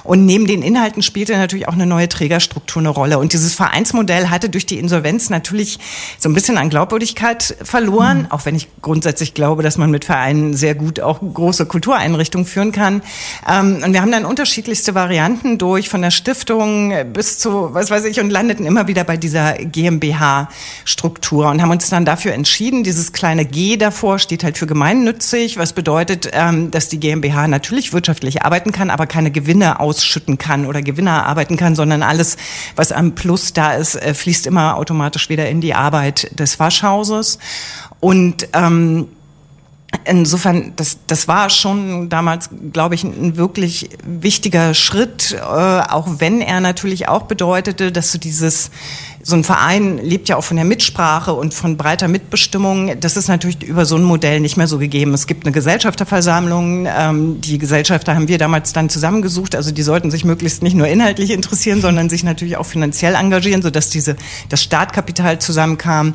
Und 0.05 0.25
neben 0.27 0.47
den 0.47 0.63
Inhalten 0.63 1.03
spielte 1.03 1.37
natürlich 1.37 1.67
auch 1.67 1.73
eine 1.73 1.87
neue 1.87 2.09
Trägerstruktur 2.09 2.81
eine 2.81 2.91
Rolle. 2.91 3.19
Und 3.19 3.33
dieses 3.33 3.55
Vereinsmodell 3.55 4.31
hatte 4.31 4.49
durch 4.49 4.65
die 4.65 4.79
Insolvenz 4.79 5.29
natürlich 5.29 5.81
so 6.21 6.29
ein 6.29 6.35
bisschen 6.35 6.57
an 6.57 6.71
Glaubwürdigkeit 6.71 7.57
verloren, 7.65 8.19
mhm. 8.19 8.31
auch 8.31 8.47
wenn 8.47 8.55
ich 8.55 8.69
grundsätzlich 8.81 9.35
glaube, 9.35 9.65
dass 9.65 9.77
man 9.77 9.91
mit 9.91 10.05
Vereinen 10.05 10.55
sehr 10.55 10.77
gut 10.77 10.84
gut 10.85 11.01
auch 11.01 11.21
große 11.21 11.67
Kultureinrichtungen 11.67 12.47
führen 12.47 12.73
kann. 12.73 13.03
Ähm, 13.49 13.83
und 13.85 13.93
wir 13.93 14.03
haben 14.03 14.13
dann 14.13 14.25
unterschiedlichste 14.25 14.95
Varianten 14.95 15.59
durch, 15.59 15.89
von 15.89 16.03
der 16.03 16.11
Stiftung 16.11 16.93
bis 17.13 17.39
zu, 17.39 17.73
was 17.73 17.91
weiß 17.91 18.05
ich, 18.05 18.21
und 18.21 18.31
landeten 18.31 18.67
immer 18.67 18.87
wieder 18.87 19.05
bei 19.05 19.17
dieser 19.17 19.55
GmbH-Struktur 19.55 21.49
und 21.49 21.63
haben 21.63 21.71
uns 21.71 21.89
dann 21.89 22.05
dafür 22.05 22.35
entschieden, 22.35 22.85
dieses 22.85 23.13
kleine 23.13 23.47
G 23.47 23.77
davor 23.77 24.19
steht 24.19 24.45
halt 24.45 24.59
für 24.59 24.67
gemeinnützig, 24.67 25.57
was 25.57 25.73
bedeutet, 25.73 26.29
ähm, 26.33 26.71
dass 26.71 26.89
die 26.89 27.01
GmbH 27.01 27.49
natürlich 27.49 27.93
wirtschaftlich 27.93 28.43
arbeiten 28.43 28.73
kann, 28.73 28.91
aber 28.91 29.07
keine 29.07 29.31
Gewinne 29.31 29.81
ausschütten 29.81 30.37
kann 30.39 30.67
oder 30.67 30.83
Gewinne 30.83 31.11
erarbeiten 31.11 31.57
kann, 31.57 31.75
sondern 31.75 32.03
alles, 32.03 32.37
was 32.77 32.93
am 32.93 33.15
Plus 33.15 33.53
da 33.53 33.73
ist, 33.73 33.95
äh, 33.95 34.13
fließt 34.13 34.47
immer 34.47 34.77
automatisch 34.77 35.29
wieder 35.29 35.49
in 35.49 35.61
die 35.61 35.75
Arbeit 35.75 36.39
des 36.39 36.59
Waschhauses. 36.59 37.39
Und 38.01 38.49
ähm, 38.53 39.09
Insofern, 40.07 40.75
das, 40.77 40.99
das 41.07 41.29
war 41.29 41.49
schon 41.49 42.11
damals, 42.11 42.51
glaube 42.73 42.95
ich, 42.95 43.05
ein 43.05 43.37
wirklich 43.37 43.89
wichtiger 44.05 44.75
Schritt, 44.75 45.33
äh, 45.33 45.41
auch 45.41 46.07
wenn 46.19 46.43
er 46.43 46.61
natürlich 46.61 47.09
auch 47.09 47.23
bedeutete, 47.23 47.91
dass 47.91 48.13
du 48.13 48.19
dieses, 48.19 48.71
so 49.23 49.35
ein 49.35 49.45
Verein 49.45 49.97
lebt 49.97 50.29
ja 50.29 50.37
auch 50.37 50.45
von 50.45 50.57
der 50.59 50.67
Mitsprache 50.67 51.33
und 51.33 51.55
von 51.55 51.79
breiter 51.79 52.09
Mitbestimmung. 52.09 53.01
Das 53.01 53.17
ist 53.17 53.29
natürlich 53.29 53.63
über 53.63 53.87
so 53.87 53.97
ein 53.97 54.03
Modell 54.03 54.41
nicht 54.41 54.59
mehr 54.59 54.67
so 54.67 54.79
gegeben. 54.79 55.15
Es 55.15 55.27
gibt 55.27 55.47
eine 55.47 55.53
Gesellschafterversammlung. 55.53 56.87
Ähm, 56.87 57.41
die 57.41 57.57
Gesellschafter 57.57 58.15
haben 58.15 58.29
wir 58.29 58.37
damals 58.37 58.75
dann 58.75 58.91
zusammengesucht. 58.91 59.57
Also 59.57 59.71
die 59.71 59.83
sollten 59.83 60.11
sich 60.11 60.27
möglichst 60.27 60.63
nicht 60.63 60.77
nur 60.77 60.87
inhaltlich 60.87 61.31
interessieren, 61.31 61.81
sondern 61.81 62.11
sich 62.11 62.25
natürlich 62.25 62.59
auch 62.59 62.67
finanziell 62.67 63.15
engagieren, 63.15 63.63
sodass 63.63 63.89
diese, 63.89 64.17
das 64.51 64.63
Startkapital 64.63 65.39
zusammenkam. 65.39 66.13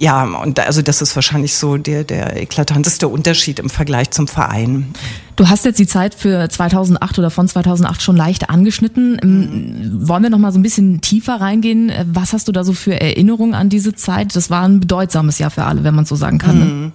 Ja, 0.00 0.24
und 0.24 0.58
also 0.58 0.80
das 0.80 1.02
ist 1.02 1.14
wahrscheinlich 1.14 1.54
so 1.56 1.76
der, 1.76 2.04
der 2.04 2.40
eklatanteste 2.40 3.06
Unterschied 3.06 3.58
im 3.58 3.68
Vergleich 3.68 4.10
zum 4.10 4.28
Verein. 4.28 4.94
Du 5.36 5.50
hast 5.50 5.66
jetzt 5.66 5.78
die 5.78 5.86
Zeit 5.86 6.14
für 6.14 6.48
2008 6.48 7.18
oder 7.18 7.30
von 7.30 7.46
2008 7.46 8.00
schon 8.00 8.16
leicht 8.16 8.48
angeschnitten. 8.48 9.20
Mhm. 9.22 10.08
Wollen 10.08 10.22
wir 10.22 10.30
noch 10.30 10.38
mal 10.38 10.52
so 10.52 10.58
ein 10.58 10.62
bisschen 10.62 11.02
tiefer 11.02 11.38
reingehen? 11.42 11.92
Was 12.10 12.32
hast 12.32 12.48
du 12.48 12.52
da 12.52 12.64
so 12.64 12.72
für 12.72 12.98
Erinnerungen 12.98 13.52
an 13.52 13.68
diese 13.68 13.94
Zeit? 13.94 14.34
Das 14.36 14.48
war 14.48 14.62
ein 14.62 14.80
bedeutsames 14.80 15.38
Jahr 15.38 15.50
für 15.50 15.64
alle, 15.64 15.84
wenn 15.84 15.94
man 15.94 16.06
so 16.06 16.16
sagen 16.16 16.38
kann. 16.38 16.58
Ne? 16.58 16.92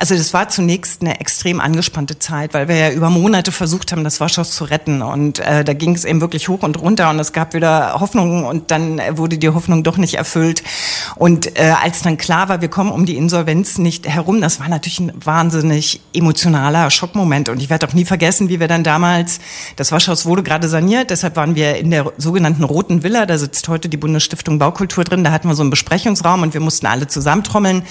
Also 0.00 0.14
das 0.14 0.32
war 0.32 0.48
zunächst 0.48 1.02
eine 1.02 1.18
extrem 1.18 1.60
angespannte 1.60 2.20
Zeit, 2.20 2.54
weil 2.54 2.68
wir 2.68 2.76
ja 2.76 2.90
über 2.92 3.10
Monate 3.10 3.50
versucht 3.50 3.90
haben, 3.90 4.04
das 4.04 4.20
Waschhaus 4.20 4.52
zu 4.52 4.62
retten. 4.62 5.02
Und 5.02 5.40
äh, 5.40 5.64
da 5.64 5.72
ging 5.72 5.92
es 5.92 6.04
eben 6.04 6.20
wirklich 6.20 6.48
hoch 6.48 6.62
und 6.62 6.80
runter 6.80 7.10
und 7.10 7.18
es 7.18 7.32
gab 7.32 7.52
wieder 7.52 7.98
Hoffnung 7.98 8.44
und 8.44 8.70
dann 8.70 9.00
wurde 9.18 9.38
die 9.38 9.48
Hoffnung 9.48 9.82
doch 9.82 9.96
nicht 9.96 10.14
erfüllt. 10.14 10.62
Und 11.16 11.58
äh, 11.58 11.74
als 11.82 12.02
dann 12.02 12.16
klar 12.16 12.48
war, 12.48 12.60
wir 12.60 12.68
kommen 12.68 12.92
um 12.92 13.06
die 13.06 13.16
Insolvenz 13.16 13.78
nicht 13.78 14.06
herum, 14.06 14.40
das 14.40 14.60
war 14.60 14.68
natürlich 14.68 15.00
ein 15.00 15.12
wahnsinnig 15.16 16.00
emotionaler 16.14 16.92
Schockmoment. 16.92 17.48
Und 17.48 17.60
ich 17.60 17.68
werde 17.68 17.88
auch 17.88 17.92
nie 17.92 18.04
vergessen, 18.04 18.48
wie 18.48 18.60
wir 18.60 18.68
dann 18.68 18.84
damals, 18.84 19.40
das 19.74 19.90
Waschhaus 19.90 20.26
wurde 20.26 20.44
gerade 20.44 20.68
saniert, 20.68 21.10
deshalb 21.10 21.34
waren 21.34 21.56
wir 21.56 21.74
in 21.74 21.90
der 21.90 22.12
sogenannten 22.18 22.62
Roten 22.62 23.02
Villa, 23.02 23.26
da 23.26 23.36
sitzt 23.36 23.66
heute 23.66 23.88
die 23.88 23.96
Bundesstiftung 23.96 24.60
Baukultur 24.60 25.02
drin, 25.02 25.24
da 25.24 25.32
hatten 25.32 25.48
wir 25.48 25.56
so 25.56 25.62
einen 25.62 25.70
Besprechungsraum 25.70 26.42
und 26.42 26.54
wir 26.54 26.60
mussten 26.60 26.86
alle 26.86 27.08
zusammentrommeln 27.08 27.82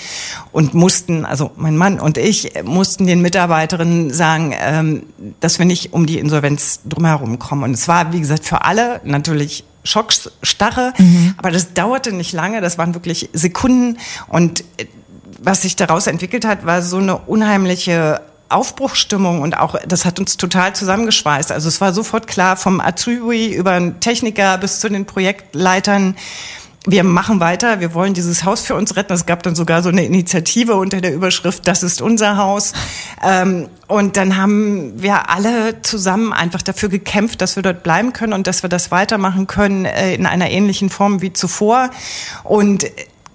und 0.54 0.74
mussten, 0.74 1.26
also 1.26 1.52
mein 1.58 1.76
Mann 1.76 1.97
und 2.00 2.18
ich 2.18 2.54
mussten 2.64 3.08
den 3.08 3.22
Mitarbeiterinnen 3.22 4.14
sagen, 4.14 4.54
ähm, 4.60 5.04
dass 5.40 5.60
wir 5.60 5.66
nicht 5.66 5.94
um 5.94 6.06
die 6.06 6.20
Insolvenz 6.20 6.82
drumherum 6.86 7.40
kommen. 7.40 7.64
Und 7.64 7.72
es 7.72 7.88
war, 7.88 8.14
wie 8.14 8.20
gesagt, 8.20 8.46
für 8.46 8.64
alle 8.64 9.02
natürlich 9.04 9.64
Schockstarre, 9.84 10.94
mhm. 10.98 11.36
aber 11.38 11.52
das 11.52 11.74
dauerte 11.74 12.12
nicht 12.12 12.34
lange, 12.34 12.62
das 12.62 12.78
waren 12.78 12.94
wirklich 12.94 13.30
Sekunden. 13.34 13.98
Und 14.28 14.62
äh, 14.78 14.86
was 15.40 15.62
sich 15.62 15.76
daraus 15.76 16.08
entwickelt 16.08 16.46
hat, 16.46 16.66
war 16.66 16.82
so 16.82 16.98
eine 16.98 17.18
unheimliche 17.18 18.22
Aufbruchstimmung 18.50 19.42
und 19.42 19.58
auch, 19.58 19.76
das 19.88 20.06
hat 20.06 20.20
uns 20.20 20.38
total 20.38 20.74
zusammengeschweißt. 20.74 21.52
Also 21.52 21.68
es 21.68 21.82
war 21.82 21.94
sofort 21.94 22.28
klar, 22.28 22.56
vom 22.56 22.80
Azubi 22.80 23.54
über 23.54 23.72
einen 23.72 24.00
Techniker 24.00 24.58
bis 24.58 24.80
zu 24.80 24.90
den 24.90 25.06
Projektleitern, 25.06 26.16
wir 26.89 27.04
machen 27.04 27.41
weiter, 27.41 27.82
wir 27.82 27.93
wollen 27.93 28.13
dieses 28.13 28.45
Haus 28.45 28.62
für 28.62 28.73
uns 28.73 28.95
retten. 28.95 29.12
Es 29.12 29.26
gab 29.26 29.43
dann 29.43 29.56
sogar 29.56 29.84
so 29.84 29.89
eine 29.89 30.06
Initiative 30.06 30.76
unter 30.76 31.02
der 31.02 31.13
Überschrift, 31.13 31.67
das 31.67 31.84
ist 31.84 32.02
unser 32.02 32.38
Haus. 32.38 32.71
Ähm, 33.21 33.67
und 33.88 34.15
dann 34.15 34.38
haben 34.38 34.93
wir 35.02 35.30
alle 35.30 35.82
zusammen 35.82 36.32
einfach 36.32 36.62
dafür 36.62 36.88
gekämpft, 36.88 37.41
dass 37.41 37.58
wir 37.58 37.63
dort 37.63 37.84
bleiben 37.84 38.13
können 38.13 38.32
und 38.32 38.47
dass 38.47 38.63
wir 38.63 38.69
das 38.69 38.89
weitermachen 38.89 39.47
können 39.47 39.84
äh, 39.84 40.15
in 40.15 40.26
einer 40.26 40.50
ähnlichen 40.50 40.89
Form 40.89 41.21
wie 41.21 41.34
zuvor. 41.34 41.89
Und 42.45 42.86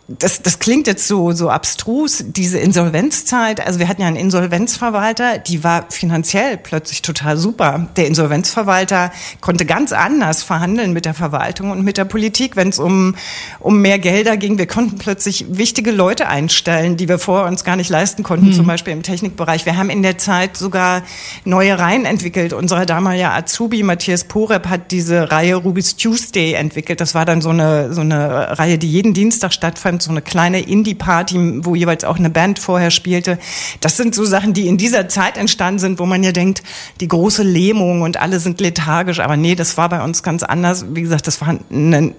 das, 0.09 0.43
das 0.43 0.59
klingt 0.59 0.89
jetzt 0.89 1.07
so, 1.07 1.31
so 1.33 1.49
abstrus, 1.49 2.25
diese 2.27 2.59
Insolvenzzeit. 2.59 3.65
Also 3.65 3.79
wir 3.79 3.89
hatten 3.89 4.03
ja 4.03 4.09
einen 4.09 4.17
Insolvenzverwalter, 4.17 5.39
die 5.39 5.63
war 5.63 5.87
finanziell 5.91 6.57
plötzlich 6.57 7.03
total 7.03 7.37
super. 7.37 7.89
Der 7.97 8.09
Insolvenzverwalter 8.09 9.13
konnte 9.41 9.65
ganz 9.65 9.93
anders 9.93 10.43
verhandeln 10.43 10.93
mit 10.93 11.05
der 11.05 11.15
Verwaltung 11.15 11.71
und 11.71 11.85
mit 11.85 11.99
der 11.99 12.05
Politik, 12.05 12.57
wenn 12.57 12.69
es 12.69 12.81
um, 12.81 13.15
um 13.61 13.81
mehr 13.81 14.01
Gelder 14.01 14.37
ging. 14.37 14.59
Wir 14.59 14.67
konnten 14.67 14.99
plötzlich 14.99 15.47
wichtige 15.49 15.93
Leute 15.93 16.29
einstellen, 16.29 16.97
die 16.97 17.09
wir 17.09 17.21
vorher 17.21 17.47
uns 17.47 17.63
gar 17.63 17.77
nicht 17.77 17.89
leisten 17.89 18.25
konnten, 18.25 18.47
mhm. 18.47 18.55
zum 18.55 18.67
Beispiel 18.67 18.93
im 18.93 19.05
Technikbereich. 19.05 19.67
Wir 19.67 19.77
haben 19.77 19.89
in 19.89 20.03
der 20.03 20.19
Zeit 20.19 20.57
sogar 20.57 21.03
neue 21.45 21.79
Reihen 21.79 22.07
entwickelt. 22.07 22.53
Unser 22.53 22.87
damaliger 22.87 23.33
Azubi 23.35 23.85
Matthias 23.85 24.25
Porep 24.25 24.69
hat 24.69 24.91
diese 24.91 25.31
Reihe 25.31 25.55
Ruby's 25.55 25.97
Tuesday 25.97 26.55
entwickelt. 26.55 27.01
Das 27.01 27.15
war 27.15 27.25
dann 27.25 27.41
so 27.41 27.51
eine, 27.51 27.95
so 27.95 28.01
eine 28.01 28.59
Reihe, 28.59 28.79
die 28.79 28.91
jeden 28.91 29.15
Dienstag 29.15 29.53
stattfand 29.53 29.92
könnt, 29.93 30.03
so 30.03 30.11
eine 30.11 30.23
kleine 30.23 30.61
Indie-Party, 30.61 31.65
wo 31.65 31.75
jeweils 31.75 32.05
auch 32.05 32.19
eine 32.19 32.31
Band 32.31 32.59
vorher 32.59 32.91
spielte. 32.91 33.39
Das 33.81 33.99
sind 33.99 34.15
so 34.15 34.25
Sachen, 34.25 34.55
die 34.55 34.67
in 34.67 34.79
dieser 34.79 35.09
Zeit 35.09 35.37
entstanden 35.37 35.79
sind, 35.79 35.99
wo 35.99 36.07
man 36.07 36.23
ja 36.23 36.33
denkt, 36.33 36.63
die 37.01 37.09
große 37.09 37.43
Lähmung 37.43 38.01
und 38.01 38.17
alle 38.17 38.41
sind 38.41 38.61
lethargisch. 38.61 39.21
Aber 39.21 39.37
nee, 39.37 39.55
das 39.55 39.77
war 39.77 39.91
bei 39.91 40.03
uns 40.03 40.23
ganz 40.23 40.43
anders. 40.43 40.87
Wie 40.95 41.03
gesagt, 41.03 41.27
das 41.27 41.41
war 41.41 41.49
ein 41.71 42.15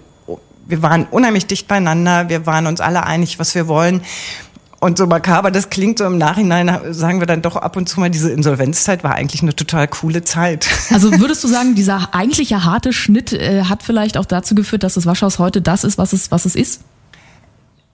wir 0.66 0.82
waren 0.82 1.08
unheimlich 1.12 1.46
dicht 1.46 1.68
beieinander, 1.68 2.30
wir 2.30 2.46
waren 2.46 2.68
uns 2.68 2.80
alle 2.80 3.06
einig, 3.06 3.38
was 3.38 3.54
wir 3.54 3.68
wollen. 3.68 4.02
Und 4.80 4.98
so 4.98 5.08
makaber 5.08 5.52
das 5.52 5.70
klingt, 5.70 5.98
so 5.98 6.06
im 6.06 6.18
Nachhinein 6.18 6.94
sagen 6.94 7.20
wir 7.20 7.28
dann 7.28 7.42
doch 7.42 7.58
ab 7.58 7.76
und 7.76 7.90
zu 7.90 8.00
mal, 8.00 8.10
diese 8.10 8.32
Insolvenzzeit 8.32 9.04
war 9.04 9.16
eigentlich 9.16 9.42
eine 9.42 9.54
total 9.54 9.90
coole 9.90 10.24
Zeit. 10.24 10.68
Also 10.94 11.20
würdest 11.20 11.44
du 11.44 11.50
sagen, 11.50 11.76
dieser 11.76 12.14
eigentliche 12.14 12.64
harte 12.64 12.94
Schnitt 12.94 13.34
äh, 13.34 13.64
hat 13.64 13.84
vielleicht 13.84 14.16
auch 14.16 14.26
dazu 14.26 14.56
geführt, 14.56 14.84
dass 14.84 14.94
das 14.94 15.06
Waschhaus 15.06 15.38
heute 15.38 15.62
das 15.62 15.84
ist, 15.84 15.98
was 15.98 16.14
es, 16.14 16.32
was 16.32 16.46
es 16.46 16.56
ist? 16.56 16.80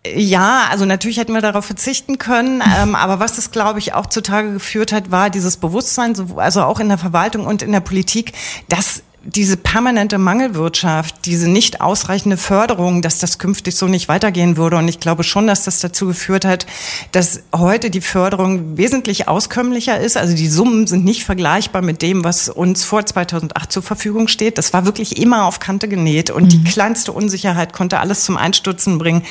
Ja, 0.07 0.67
also 0.71 0.85
natürlich 0.85 1.17
hätten 1.17 1.33
wir 1.33 1.41
darauf 1.41 1.65
verzichten 1.65 2.17
können, 2.17 2.63
ähm, 2.81 2.95
aber 2.95 3.19
was 3.19 3.37
es, 3.37 3.51
glaube 3.51 3.79
ich, 3.79 3.93
auch 3.93 4.05
zutage 4.05 4.53
geführt 4.53 4.91
hat, 4.91 5.11
war 5.11 5.29
dieses 5.29 5.57
Bewusstsein, 5.57 6.15
also 6.37 6.63
auch 6.63 6.79
in 6.79 6.87
der 6.87 6.97
Verwaltung 6.97 7.45
und 7.45 7.61
in 7.61 7.71
der 7.71 7.81
Politik, 7.81 8.33
dass 8.69 9.03
diese 9.35 9.57
permanente 9.57 10.17
Mangelwirtschaft, 10.17 11.25
diese 11.25 11.47
nicht 11.47 11.81
ausreichende 11.81 12.37
Förderung, 12.37 13.01
dass 13.01 13.19
das 13.19 13.37
künftig 13.37 13.75
so 13.75 13.87
nicht 13.87 14.07
weitergehen 14.07 14.57
würde. 14.57 14.77
Und 14.77 14.87
ich 14.87 14.99
glaube 14.99 15.23
schon, 15.23 15.47
dass 15.47 15.65
das 15.65 15.79
dazu 15.79 16.07
geführt 16.07 16.45
hat, 16.45 16.65
dass 17.11 17.41
heute 17.55 17.89
die 17.89 18.01
Förderung 18.01 18.77
wesentlich 18.77 19.27
auskömmlicher 19.27 19.99
ist. 19.99 20.17
Also 20.17 20.35
die 20.35 20.47
Summen 20.47 20.87
sind 20.87 21.05
nicht 21.05 21.23
vergleichbar 21.23 21.81
mit 21.81 22.01
dem, 22.01 22.23
was 22.23 22.49
uns 22.49 22.83
vor 22.83 23.05
2008 23.05 23.71
zur 23.71 23.83
Verfügung 23.83 24.27
steht. 24.27 24.57
Das 24.57 24.73
war 24.73 24.85
wirklich 24.85 25.21
immer 25.21 25.45
auf 25.45 25.59
Kante 25.59 25.87
genäht 25.87 26.29
und 26.29 26.45
mhm. 26.45 26.49
die 26.49 26.63
kleinste 26.63 27.11
Unsicherheit 27.11 27.73
konnte 27.73 27.99
alles 27.99 28.25
zum 28.25 28.37
Einstürzen 28.37 28.97
bringen. 28.97 29.23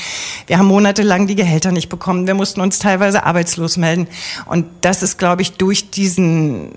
Wir 0.46 0.58
haben 0.58 0.68
monatelang 0.68 1.26
die 1.26 1.36
Gehälter 1.36 1.72
nicht 1.72 1.88
bekommen. 1.88 2.26
Wir 2.26 2.34
mussten 2.34 2.60
uns 2.60 2.78
teilweise 2.78 3.24
arbeitslos 3.24 3.76
melden. 3.76 4.06
Und 4.46 4.66
das 4.82 5.02
ist, 5.02 5.18
glaube 5.18 5.42
ich, 5.42 5.52
durch 5.52 5.90
diesen 5.90 6.72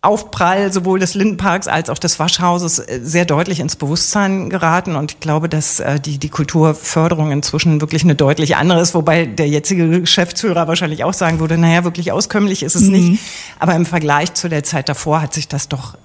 Aufprall 0.00 0.72
sowohl 0.72 1.00
des 1.00 1.14
Lindenparks 1.14 1.66
als 1.66 1.90
auch 1.90 1.98
des 1.98 2.20
Waschhauses 2.20 2.78
äh, 2.78 3.00
sehr 3.02 3.24
deutlich 3.24 3.58
ins 3.58 3.74
Bewusstsein 3.74 4.48
geraten. 4.48 4.94
Und 4.94 5.12
ich 5.12 5.20
glaube, 5.20 5.48
dass 5.48 5.80
äh, 5.80 5.98
die, 5.98 6.18
die 6.18 6.28
Kulturförderung 6.28 7.32
inzwischen 7.32 7.80
wirklich 7.80 8.04
eine 8.04 8.14
deutlich 8.14 8.54
andere 8.54 8.80
ist, 8.80 8.94
wobei 8.94 9.26
der 9.26 9.48
jetzige 9.48 10.00
Geschäftsführer 10.00 10.68
wahrscheinlich 10.68 11.02
auch 11.02 11.14
sagen 11.14 11.40
würde, 11.40 11.58
naja, 11.58 11.82
wirklich 11.82 12.12
auskömmlich 12.12 12.62
ist 12.62 12.76
es 12.76 12.82
mhm. 12.82 12.92
nicht. 12.92 13.22
Aber 13.58 13.74
im 13.74 13.86
Vergleich 13.86 14.34
zu 14.34 14.48
der 14.48 14.62
Zeit 14.62 14.88
davor 14.88 15.20
hat 15.20 15.34
sich 15.34 15.48
das 15.48 15.68
doch 15.68 15.96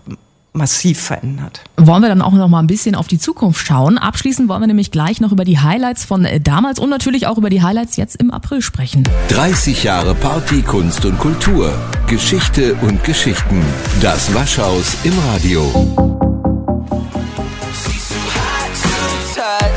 massiv 0.53 1.01
verändert. 1.01 1.61
Wollen 1.77 2.01
wir 2.01 2.09
dann 2.09 2.21
auch 2.21 2.31
noch 2.31 2.47
mal 2.47 2.59
ein 2.59 2.67
bisschen 2.67 2.95
auf 2.95 3.07
die 3.07 3.17
Zukunft 3.17 3.65
schauen? 3.65 3.97
Abschließend 3.97 4.47
wollen 4.47 4.61
wir 4.61 4.67
nämlich 4.67 4.91
gleich 4.91 5.19
noch 5.19 5.31
über 5.31 5.45
die 5.45 5.59
Highlights 5.59 6.05
von 6.05 6.25
äh, 6.25 6.39
damals 6.39 6.79
und 6.79 6.89
natürlich 6.89 7.27
auch 7.27 7.37
über 7.37 7.49
die 7.49 7.61
Highlights 7.61 7.97
jetzt 7.97 8.15
im 8.15 8.31
April 8.31 8.61
sprechen. 8.61 9.03
30 9.29 9.83
Jahre 9.83 10.15
Party, 10.15 10.61
Kunst 10.61 11.05
und 11.05 11.17
Kultur. 11.17 11.73
Geschichte 12.07 12.75
und 12.75 13.03
Geschichten. 13.03 13.61
Das 13.99 14.33
Waschhaus 14.33 14.95
im 15.03 15.13
Radio. 15.31 16.13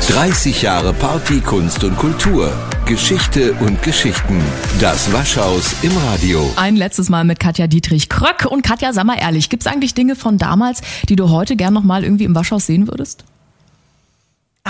30 0.07 0.61
Jahre 0.61 0.93
Party, 0.93 1.41
Kunst 1.41 1.83
und 1.83 1.97
Kultur. 1.97 2.51
Geschichte 2.87 3.51
und 3.59 3.83
Geschichten. 3.83 4.41
Das 4.79 5.11
Waschhaus 5.11 5.75
im 5.83 5.91
Radio. 5.97 6.53
Ein 6.55 6.77
letztes 6.77 7.09
Mal 7.09 7.25
mit 7.25 7.37
Katja 7.37 7.67
Dietrich 7.67 8.07
Kröck. 8.07 8.45
Und 8.49 8.61
Katja, 8.61 8.93
sag 8.93 9.03
mal 9.03 9.17
ehrlich, 9.19 9.49
gibt 9.49 9.63
es 9.63 9.67
eigentlich 9.67 9.93
Dinge 9.93 10.15
von 10.15 10.37
damals, 10.37 10.79
die 11.09 11.17
du 11.17 11.29
heute 11.29 11.57
gern 11.57 11.73
nochmal 11.73 12.05
irgendwie 12.05 12.23
im 12.23 12.33
Waschhaus 12.33 12.65
sehen 12.65 12.87
würdest? 12.87 13.25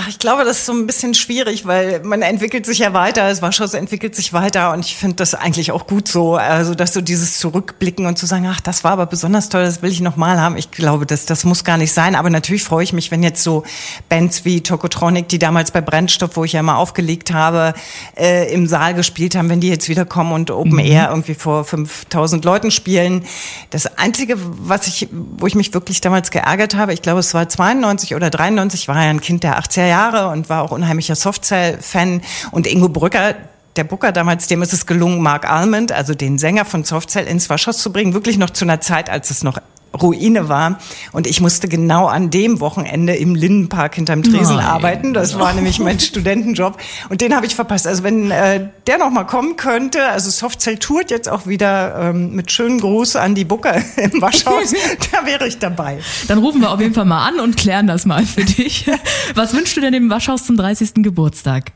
Ach, 0.00 0.06
ich 0.06 0.20
glaube, 0.20 0.44
das 0.44 0.58
ist 0.58 0.66
so 0.66 0.72
ein 0.72 0.86
bisschen 0.86 1.12
schwierig, 1.14 1.66
weil 1.66 2.04
man 2.04 2.22
entwickelt 2.22 2.64
sich 2.64 2.78
ja 2.78 2.92
weiter, 2.92 3.28
das 3.28 3.42
Waschhaus 3.42 3.74
entwickelt 3.74 4.14
sich 4.14 4.32
weiter 4.32 4.72
und 4.72 4.84
ich 4.84 4.96
finde 4.96 5.16
das 5.16 5.34
eigentlich 5.34 5.72
auch 5.72 5.88
gut 5.88 6.06
so, 6.06 6.36
also 6.36 6.76
dass 6.76 6.92
so 6.92 7.00
dieses 7.00 7.38
Zurückblicken 7.38 8.06
und 8.06 8.16
zu 8.16 8.24
sagen, 8.24 8.46
ach, 8.46 8.60
das 8.60 8.84
war 8.84 8.92
aber 8.92 9.06
besonders 9.06 9.48
toll, 9.48 9.64
das 9.64 9.82
will 9.82 9.90
ich 9.90 10.00
nochmal 10.00 10.40
haben. 10.40 10.56
Ich 10.56 10.70
glaube, 10.70 11.04
das, 11.04 11.26
das 11.26 11.42
muss 11.42 11.64
gar 11.64 11.78
nicht 11.78 11.92
sein, 11.92 12.14
aber 12.14 12.30
natürlich 12.30 12.62
freue 12.62 12.84
ich 12.84 12.92
mich, 12.92 13.10
wenn 13.10 13.24
jetzt 13.24 13.42
so 13.42 13.64
Bands 14.08 14.44
wie 14.44 14.60
Tokotronic, 14.60 15.26
die 15.26 15.40
damals 15.40 15.72
bei 15.72 15.80
Brennstoff, 15.80 16.36
wo 16.36 16.44
ich 16.44 16.52
ja 16.52 16.60
immer 16.60 16.78
aufgelegt 16.78 17.32
habe, 17.32 17.74
äh, 18.16 18.54
im 18.54 18.68
Saal 18.68 18.94
gespielt 18.94 19.34
haben, 19.34 19.50
wenn 19.50 19.58
die 19.58 19.68
jetzt 19.68 19.88
wiederkommen 19.88 20.30
und 20.30 20.52
Open 20.52 20.74
mhm. 20.74 20.78
Air 20.78 21.08
irgendwie 21.10 21.34
vor 21.34 21.64
5000 21.64 22.44
Leuten 22.44 22.70
spielen. 22.70 23.24
Das 23.70 23.98
Einzige, 23.98 24.36
was 24.38 24.86
ich, 24.86 25.08
wo 25.10 25.48
ich 25.48 25.56
mich 25.56 25.74
wirklich 25.74 26.00
damals 26.00 26.30
geärgert 26.30 26.76
habe, 26.76 26.92
ich 26.92 27.02
glaube, 27.02 27.18
es 27.18 27.34
war 27.34 27.48
92 27.48 28.14
oder 28.14 28.30
93, 28.30 28.86
war 28.86 28.94
ja 29.02 29.10
ein 29.10 29.20
Kind 29.20 29.42
der 29.42 29.58
80er 29.58 29.87
Jahre 29.88 30.28
und 30.28 30.48
war 30.48 30.62
auch 30.62 30.70
unheimlicher 30.70 31.14
Softcell-Fan. 31.14 32.22
Und 32.50 32.66
Ingo 32.66 32.88
Brücker, 32.88 33.34
der 33.76 33.84
Booker 33.84 34.12
damals, 34.12 34.46
dem 34.46 34.62
ist 34.62 34.72
es 34.72 34.86
gelungen, 34.86 35.22
Mark 35.22 35.48
Almond, 35.48 35.92
also 35.92 36.14
den 36.14 36.38
Sänger 36.38 36.64
von 36.64 36.84
Softcell, 36.84 37.26
ins 37.26 37.48
Waschhaus 37.48 37.78
zu 37.78 37.92
bringen, 37.92 38.12
wirklich 38.12 38.38
noch 38.38 38.50
zu 38.50 38.64
einer 38.64 38.80
Zeit, 38.80 39.10
als 39.10 39.30
es 39.30 39.42
noch 39.42 39.58
Ruine 39.94 40.48
war. 40.48 40.78
Und 41.12 41.26
ich 41.26 41.40
musste 41.40 41.68
genau 41.68 42.06
an 42.06 42.30
dem 42.30 42.60
Wochenende 42.60 43.14
im 43.14 43.34
Lindenpark 43.34 43.94
hinterm 43.94 44.22
Tresen 44.22 44.56
Nein. 44.56 44.66
arbeiten. 44.66 45.14
Das 45.14 45.38
war 45.38 45.52
nämlich 45.52 45.78
mein 45.78 45.98
Studentenjob. 46.00 46.78
Und 47.08 47.20
den 47.20 47.34
habe 47.34 47.46
ich 47.46 47.54
verpasst. 47.54 47.86
Also 47.86 48.02
wenn 48.02 48.30
äh, 48.30 48.68
der 48.86 48.98
noch 48.98 49.10
mal 49.10 49.24
kommen 49.24 49.56
könnte, 49.56 50.04
also 50.06 50.30
Softcell 50.30 50.78
tourt 50.78 51.10
jetzt 51.10 51.28
auch 51.28 51.46
wieder 51.46 52.10
ähm, 52.10 52.34
mit 52.34 52.52
schönen 52.52 52.80
Gruß 52.80 53.16
an 53.16 53.34
die 53.34 53.44
Booker 53.44 53.76
im 53.96 54.20
Waschhaus, 54.20 54.72
da 55.12 55.26
wäre 55.26 55.46
ich 55.46 55.58
dabei. 55.58 55.98
Dann 56.28 56.38
rufen 56.38 56.60
wir 56.60 56.70
auf 56.70 56.80
jeden 56.80 56.94
Fall 56.94 57.04
mal 57.04 57.26
an 57.26 57.40
und 57.40 57.56
klären 57.56 57.86
das 57.86 58.06
mal 58.06 58.24
für 58.24 58.44
dich. 58.44 58.86
Was 59.34 59.54
wünschst 59.54 59.76
du 59.76 59.80
denn 59.80 59.92
dem 59.92 60.10
Waschhaus 60.10 60.44
zum 60.44 60.56
30. 60.56 60.94
Geburtstag? 60.96 61.72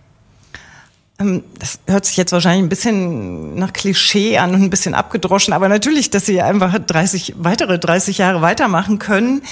Ähm, 1.22 1.44
das 1.58 1.78
hört 1.86 2.04
sich 2.04 2.16
jetzt 2.16 2.32
wahrscheinlich 2.32 2.64
ein 2.64 2.68
bisschen 2.68 3.54
nach 3.54 3.72
Klischee 3.72 4.38
an 4.38 4.54
und 4.54 4.62
ein 4.62 4.70
bisschen 4.70 4.94
abgedroschen, 4.94 5.54
aber 5.54 5.68
natürlich, 5.68 6.10
dass 6.10 6.26
sie 6.26 6.42
einfach 6.42 6.78
30, 6.78 7.34
weitere 7.38 7.78
30 7.78 8.18
Jahre 8.18 8.42
weitermachen 8.42 8.98
können, 8.98 9.42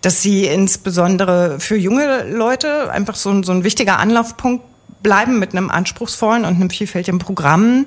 dass 0.00 0.22
sie 0.22 0.46
insbesondere 0.46 1.60
für 1.60 1.76
junge 1.76 2.24
Leute 2.24 2.90
einfach 2.90 3.14
so, 3.14 3.30
ein, 3.30 3.42
so 3.42 3.52
ein 3.52 3.64
wichtiger 3.64 3.98
Anlaufpunkt 3.98 4.64
bleiben 5.02 5.38
mit 5.38 5.54
einem 5.54 5.70
anspruchsvollen 5.70 6.44
und 6.44 6.56
einem 6.56 6.70
vielfältigen 6.70 7.18
Programm. 7.18 7.86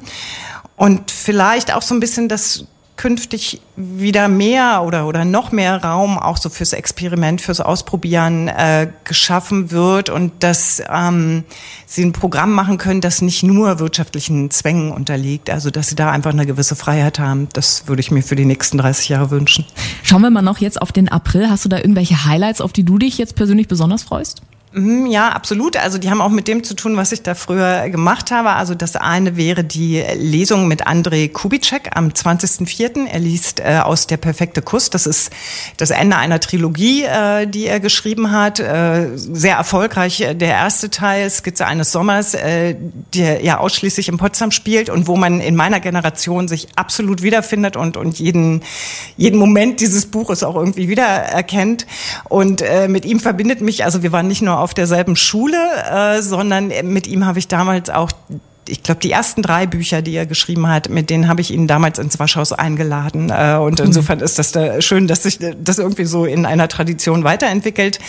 Und 0.75 1.11
vielleicht 1.11 1.73
auch 1.73 1.83
so 1.83 1.93
ein 1.93 1.99
bisschen 1.99 2.27
das 2.27 2.65
künftig 3.03 3.59
wieder 3.75 4.29
mehr 4.29 4.81
oder, 4.87 5.07
oder 5.07 5.25
noch 5.25 5.51
mehr 5.51 5.83
Raum 5.83 6.17
auch 6.17 6.37
so 6.37 6.47
fürs 6.47 6.71
Experiment, 6.71 7.41
fürs 7.41 7.59
Ausprobieren 7.59 8.47
äh, 8.47 8.87
geschaffen 9.03 9.71
wird 9.71 10.09
und 10.09 10.31
dass 10.41 10.81
ähm, 10.89 11.43
sie 11.85 12.05
ein 12.05 12.13
Programm 12.13 12.53
machen 12.53 12.77
können, 12.77 13.01
das 13.01 13.21
nicht 13.21 13.43
nur 13.43 13.79
wirtschaftlichen 13.79 14.51
Zwängen 14.51 14.93
unterliegt, 14.93 15.49
also 15.49 15.69
dass 15.69 15.89
sie 15.89 15.95
da 15.95 16.11
einfach 16.11 16.31
eine 16.31 16.45
gewisse 16.45 16.77
Freiheit 16.77 17.19
haben. 17.19 17.49
Das 17.51 17.89
würde 17.89 17.99
ich 17.99 18.09
mir 18.09 18.23
für 18.23 18.37
die 18.37 18.45
nächsten 18.45 18.77
30 18.77 19.09
Jahre 19.09 19.31
wünschen. 19.31 19.65
Schauen 20.01 20.21
wir 20.21 20.29
mal 20.29 20.41
noch 20.41 20.59
jetzt 20.59 20.81
auf 20.81 20.93
den 20.93 21.09
April. 21.09 21.49
Hast 21.49 21.65
du 21.65 21.69
da 21.69 21.79
irgendwelche 21.79 22.23
Highlights, 22.23 22.61
auf 22.61 22.71
die 22.71 22.85
du 22.85 22.97
dich 22.97 23.17
jetzt 23.17 23.35
persönlich 23.35 23.67
besonders 23.67 24.03
freust? 24.03 24.43
Mhm, 24.75 25.05
ja, 25.05 25.29
absolut. 25.29 25.77
Also 25.77 25.99
die 25.99 26.09
haben 26.09 26.19
auch 26.19 26.31
mit 26.31 26.47
dem 26.47 26.63
zu 26.63 26.73
tun, 26.73 26.97
was 26.97 27.11
ich 27.11 27.21
da 27.21 27.35
früher 27.35 27.89
gemacht 27.89 28.31
habe. 28.31 28.53
Also 28.53 28.73
das 28.73 28.95
eine 28.95 29.37
wäre 29.37 29.63
die 29.63 30.03
Lesung 30.15 30.67
mit 30.67 30.87
André 30.87 31.31
Kubitschek 31.31 31.91
am 31.95 32.07
20.04. 32.09 33.05
Er 33.05 33.19
liest 33.19 33.59
äh, 33.59 33.81
aus 33.83 34.07
Der 34.07 34.17
perfekte 34.17 34.63
Kuss. 34.63 34.89
Das 34.89 35.05
ist 35.05 35.31
das 35.77 35.91
Ende 35.91 36.17
einer 36.17 36.39
Trilogie, 36.39 37.03
äh, 37.03 37.45
die 37.45 37.67
er 37.67 37.79
geschrieben 37.79 38.31
hat. 38.31 38.59
Äh, 38.59 39.11
sehr 39.15 39.57
erfolgreich. 39.57 40.25
Der 40.33 40.49
erste 40.49 40.89
Teil, 40.89 41.29
Skizze 41.29 41.67
eines 41.67 41.91
Sommers, 41.91 42.33
äh, 42.33 42.75
der 43.13 43.43
ja 43.43 43.59
ausschließlich 43.59 44.09
in 44.09 44.17
Potsdam 44.17 44.49
spielt 44.49 44.89
und 44.89 45.05
wo 45.05 45.15
man 45.15 45.39
in 45.39 45.55
meiner 45.55 45.81
Generation 45.81 46.47
sich 46.47 46.69
absolut 46.75 47.21
wiederfindet 47.21 47.77
und, 47.77 47.95
und 47.95 48.17
jeden, 48.17 48.63
jeden 49.17 49.37
Moment 49.37 49.81
dieses 49.81 50.07
Buches 50.07 50.41
auch 50.41 50.55
irgendwie 50.55 50.89
wiedererkennt. 50.89 51.85
Und 52.27 52.63
äh, 52.63 52.87
mit 52.87 53.05
ihm 53.05 53.19
verbindet 53.19 53.61
mich, 53.61 53.85
also 53.85 54.01
wir 54.01 54.11
waren 54.11 54.27
nicht 54.27 54.41
nur 54.41 54.62
auf 54.63 54.73
derselben 54.73 55.15
Schule, 55.15 55.57
äh, 55.91 56.21
sondern 56.21 56.71
mit 56.83 57.07
ihm 57.07 57.25
habe 57.25 57.37
ich 57.39 57.47
damals 57.47 57.89
auch 57.89 58.11
ich 58.67 58.83
glaube, 58.83 59.01
die 59.01 59.11
ersten 59.11 59.41
drei 59.41 59.65
Bücher, 59.65 60.01
die 60.01 60.15
er 60.15 60.25
geschrieben 60.25 60.67
hat, 60.67 60.89
mit 60.89 61.09
denen 61.09 61.27
habe 61.27 61.41
ich 61.41 61.51
ihn 61.51 61.67
damals 61.67 61.99
ins 61.99 62.19
Waschhaus 62.19 62.53
eingeladen. 62.53 63.29
Äh, 63.29 63.57
und 63.57 63.79
mhm. 63.79 63.87
insofern 63.87 64.19
ist 64.19 64.39
das 64.39 64.51
da 64.51 64.81
schön, 64.81 65.07
dass 65.07 65.23
sich 65.23 65.39
das 65.39 65.79
irgendwie 65.79 66.05
so 66.05 66.25
in 66.25 66.45
einer 66.45 66.67
Tradition 66.67 67.23
weiterentwickelt. 67.23 67.99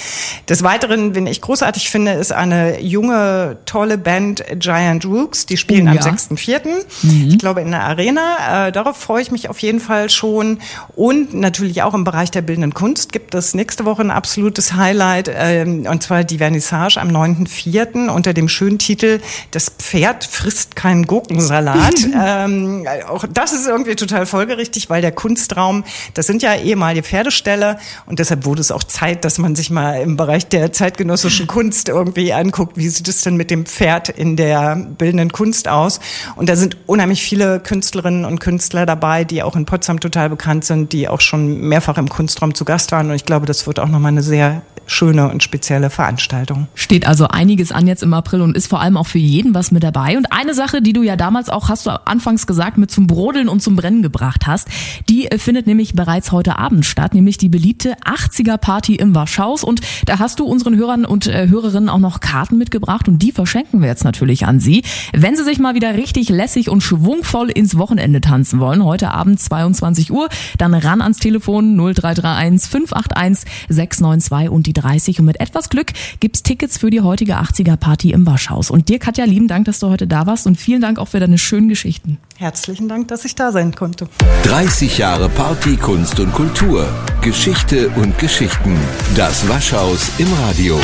Des 0.48 0.62
Weiteren, 0.62 1.14
wenn 1.14 1.26
ich 1.26 1.40
großartig 1.40 1.90
finde, 1.90 2.12
ist 2.12 2.32
eine 2.32 2.80
junge, 2.80 3.58
tolle 3.66 3.98
Band 3.98 4.44
Giant 4.58 5.04
Rooks. 5.04 5.46
Die 5.46 5.56
spielen 5.56 5.88
oh, 5.88 5.90
am 5.90 5.96
ja. 5.96 6.02
6.4. 6.02 6.60
Mhm. 7.02 7.28
Ich 7.28 7.38
glaube, 7.38 7.60
in 7.60 7.70
der 7.70 7.84
Arena. 7.84 8.68
Äh, 8.68 8.72
darauf 8.72 8.96
freue 8.96 9.22
ich 9.22 9.30
mich 9.30 9.48
auf 9.48 9.58
jeden 9.58 9.80
Fall 9.80 10.10
schon. 10.10 10.58
Und 10.94 11.34
natürlich 11.34 11.82
auch 11.82 11.94
im 11.94 12.04
Bereich 12.04 12.30
der 12.30 12.42
bildenden 12.42 12.74
Kunst 12.74 13.12
gibt 13.12 13.34
es 13.34 13.54
nächste 13.54 13.84
Woche 13.84 14.02
ein 14.02 14.10
absolutes 14.10 14.74
Highlight. 14.74 15.30
Ähm, 15.34 15.86
und 15.88 16.02
zwar 16.02 16.24
die 16.24 16.38
Vernissage 16.38 17.00
am 17.00 17.08
9.4. 17.08 18.08
unter 18.08 18.32
dem 18.34 18.48
schönen 18.48 18.78
Titel 18.78 19.20
Das 19.50 19.70
Pferd 19.70 20.24
frisst 20.44 20.76
keinen 20.76 21.06
Gurkensalat. 21.06 21.94
ähm, 22.22 22.86
auch 23.08 23.24
das 23.32 23.54
ist 23.54 23.66
irgendwie 23.66 23.96
total 23.96 24.26
folgerichtig, 24.26 24.90
weil 24.90 25.00
der 25.00 25.10
Kunstraum, 25.10 25.84
das 26.12 26.26
sind 26.26 26.42
ja 26.42 26.54
ehemalige 26.54 27.02
Pferdeställe 27.02 27.78
und 28.04 28.18
deshalb 28.18 28.44
wurde 28.44 28.60
es 28.60 28.70
auch 28.70 28.84
Zeit, 28.84 29.24
dass 29.24 29.38
man 29.38 29.56
sich 29.56 29.70
mal 29.70 30.02
im 30.02 30.18
Bereich 30.18 30.46
der 30.46 30.70
zeitgenössischen 30.70 31.46
Kunst 31.46 31.88
irgendwie 31.88 32.34
anguckt, 32.34 32.76
wie 32.76 32.90
sieht 32.90 33.08
es 33.08 33.22
denn 33.22 33.36
mit 33.36 33.50
dem 33.50 33.64
Pferd 33.64 34.10
in 34.10 34.36
der 34.36 34.76
bildenden 34.76 35.32
Kunst 35.32 35.66
aus. 35.66 35.98
Und 36.36 36.50
da 36.50 36.56
sind 36.56 36.76
unheimlich 36.84 37.22
viele 37.22 37.58
Künstlerinnen 37.58 38.26
und 38.26 38.38
Künstler 38.38 38.84
dabei, 38.84 39.24
die 39.24 39.42
auch 39.42 39.56
in 39.56 39.64
Potsdam 39.64 39.98
total 39.98 40.28
bekannt 40.28 40.66
sind, 40.66 40.92
die 40.92 41.08
auch 41.08 41.22
schon 41.22 41.58
mehrfach 41.60 41.96
im 41.96 42.10
Kunstraum 42.10 42.54
zu 42.54 42.66
Gast 42.66 42.92
waren. 42.92 43.08
Und 43.08 43.16
ich 43.16 43.24
glaube, 43.24 43.46
das 43.46 43.66
wird 43.66 43.78
auch 43.78 43.88
nochmal 43.88 44.12
eine 44.12 44.22
sehr 44.22 44.60
schöne 44.86 45.30
und 45.30 45.42
spezielle 45.42 45.90
Veranstaltung. 45.90 46.66
Steht 46.74 47.06
also 47.06 47.28
einiges 47.28 47.72
an 47.72 47.86
jetzt 47.86 48.02
im 48.02 48.14
April 48.14 48.42
und 48.42 48.56
ist 48.56 48.66
vor 48.66 48.80
allem 48.80 48.96
auch 48.96 49.06
für 49.06 49.18
jeden 49.18 49.54
was 49.54 49.70
mit 49.70 49.82
dabei. 49.82 50.16
Und 50.16 50.32
eine 50.34 50.52
Sache, 50.52 50.82
die 50.82 50.92
du 50.92 51.02
ja 51.02 51.16
damals 51.16 51.48
auch, 51.48 51.68
hast 51.68 51.86
du 51.86 52.06
anfangs 52.06 52.46
gesagt, 52.46 52.76
mit 52.76 52.90
zum 52.90 53.06
Brodeln 53.06 53.48
und 53.48 53.62
zum 53.62 53.76
Brennen 53.76 54.02
gebracht 54.02 54.46
hast, 54.46 54.68
die 55.08 55.30
äh, 55.30 55.38
findet 55.38 55.66
nämlich 55.66 55.94
bereits 55.94 56.32
heute 56.32 56.58
Abend 56.58 56.84
statt, 56.84 57.14
nämlich 57.14 57.38
die 57.38 57.48
beliebte 57.48 57.94
80er 57.98 58.58
Party 58.58 58.96
im 58.96 59.14
Warschaus. 59.14 59.62
Und 59.62 59.80
da 60.06 60.18
hast 60.18 60.40
du 60.40 60.44
unseren 60.44 60.76
Hörern 60.76 61.04
und 61.04 61.26
äh, 61.26 61.48
Hörerinnen 61.48 61.88
auch 61.88 61.98
noch 61.98 62.20
Karten 62.20 62.58
mitgebracht 62.58 63.06
und 63.08 63.22
die 63.22 63.32
verschenken 63.32 63.80
wir 63.80 63.88
jetzt 63.88 64.04
natürlich 64.04 64.46
an 64.46 64.58
sie. 64.58 64.82
Wenn 65.12 65.36
sie 65.36 65.44
sich 65.44 65.58
mal 65.58 65.74
wieder 65.74 65.94
richtig 65.94 66.28
lässig 66.28 66.68
und 66.68 66.82
schwungvoll 66.82 67.50
ins 67.50 67.78
Wochenende 67.78 68.20
tanzen 68.20 68.58
wollen, 68.58 68.84
heute 68.84 69.12
Abend 69.12 69.38
22 69.38 70.10
Uhr, 70.10 70.28
dann 70.58 70.74
ran 70.74 71.00
ans 71.00 71.18
Telefon 71.18 71.76
0331 71.76 72.70
581 72.70 73.50
692 73.68 74.50
und 74.50 74.66
die 74.66 74.72
30 74.72 75.20
und 75.20 75.26
mit 75.26 75.40
etwas 75.40 75.68
Glück 75.68 75.92
gibt's 76.18 76.42
Tickets 76.42 76.78
für 76.78 76.90
die 76.90 77.02
heutige 77.02 77.38
80er 77.38 77.76
Party 77.76 78.10
im 78.10 78.26
Waschhaus. 78.26 78.70
Und 78.70 78.88
dir, 78.88 78.98
Katja, 78.98 79.24
lieben 79.24 79.48
Dank, 79.48 79.66
dass 79.66 79.78
du 79.78 79.88
heute 79.88 80.06
da 80.24 80.30
warst 80.30 80.46
und 80.46 80.56
vielen 80.56 80.80
Dank 80.80 80.98
auch 80.98 81.08
für 81.08 81.20
deine 81.20 81.38
schönen 81.38 81.68
Geschichten. 81.68 82.18
Herzlichen 82.36 82.88
Dank, 82.88 83.08
dass 83.08 83.24
ich 83.24 83.34
da 83.34 83.52
sein 83.52 83.74
konnte. 83.74 84.08
30 84.44 84.98
Jahre 84.98 85.28
Party, 85.28 85.76
Kunst 85.76 86.18
und 86.20 86.32
Kultur. 86.32 86.88
Geschichte 87.20 87.88
und 87.90 88.18
Geschichten. 88.18 88.76
Das 89.16 89.48
Waschhaus 89.48 90.10
im 90.18 90.32
Radio. 90.44 90.78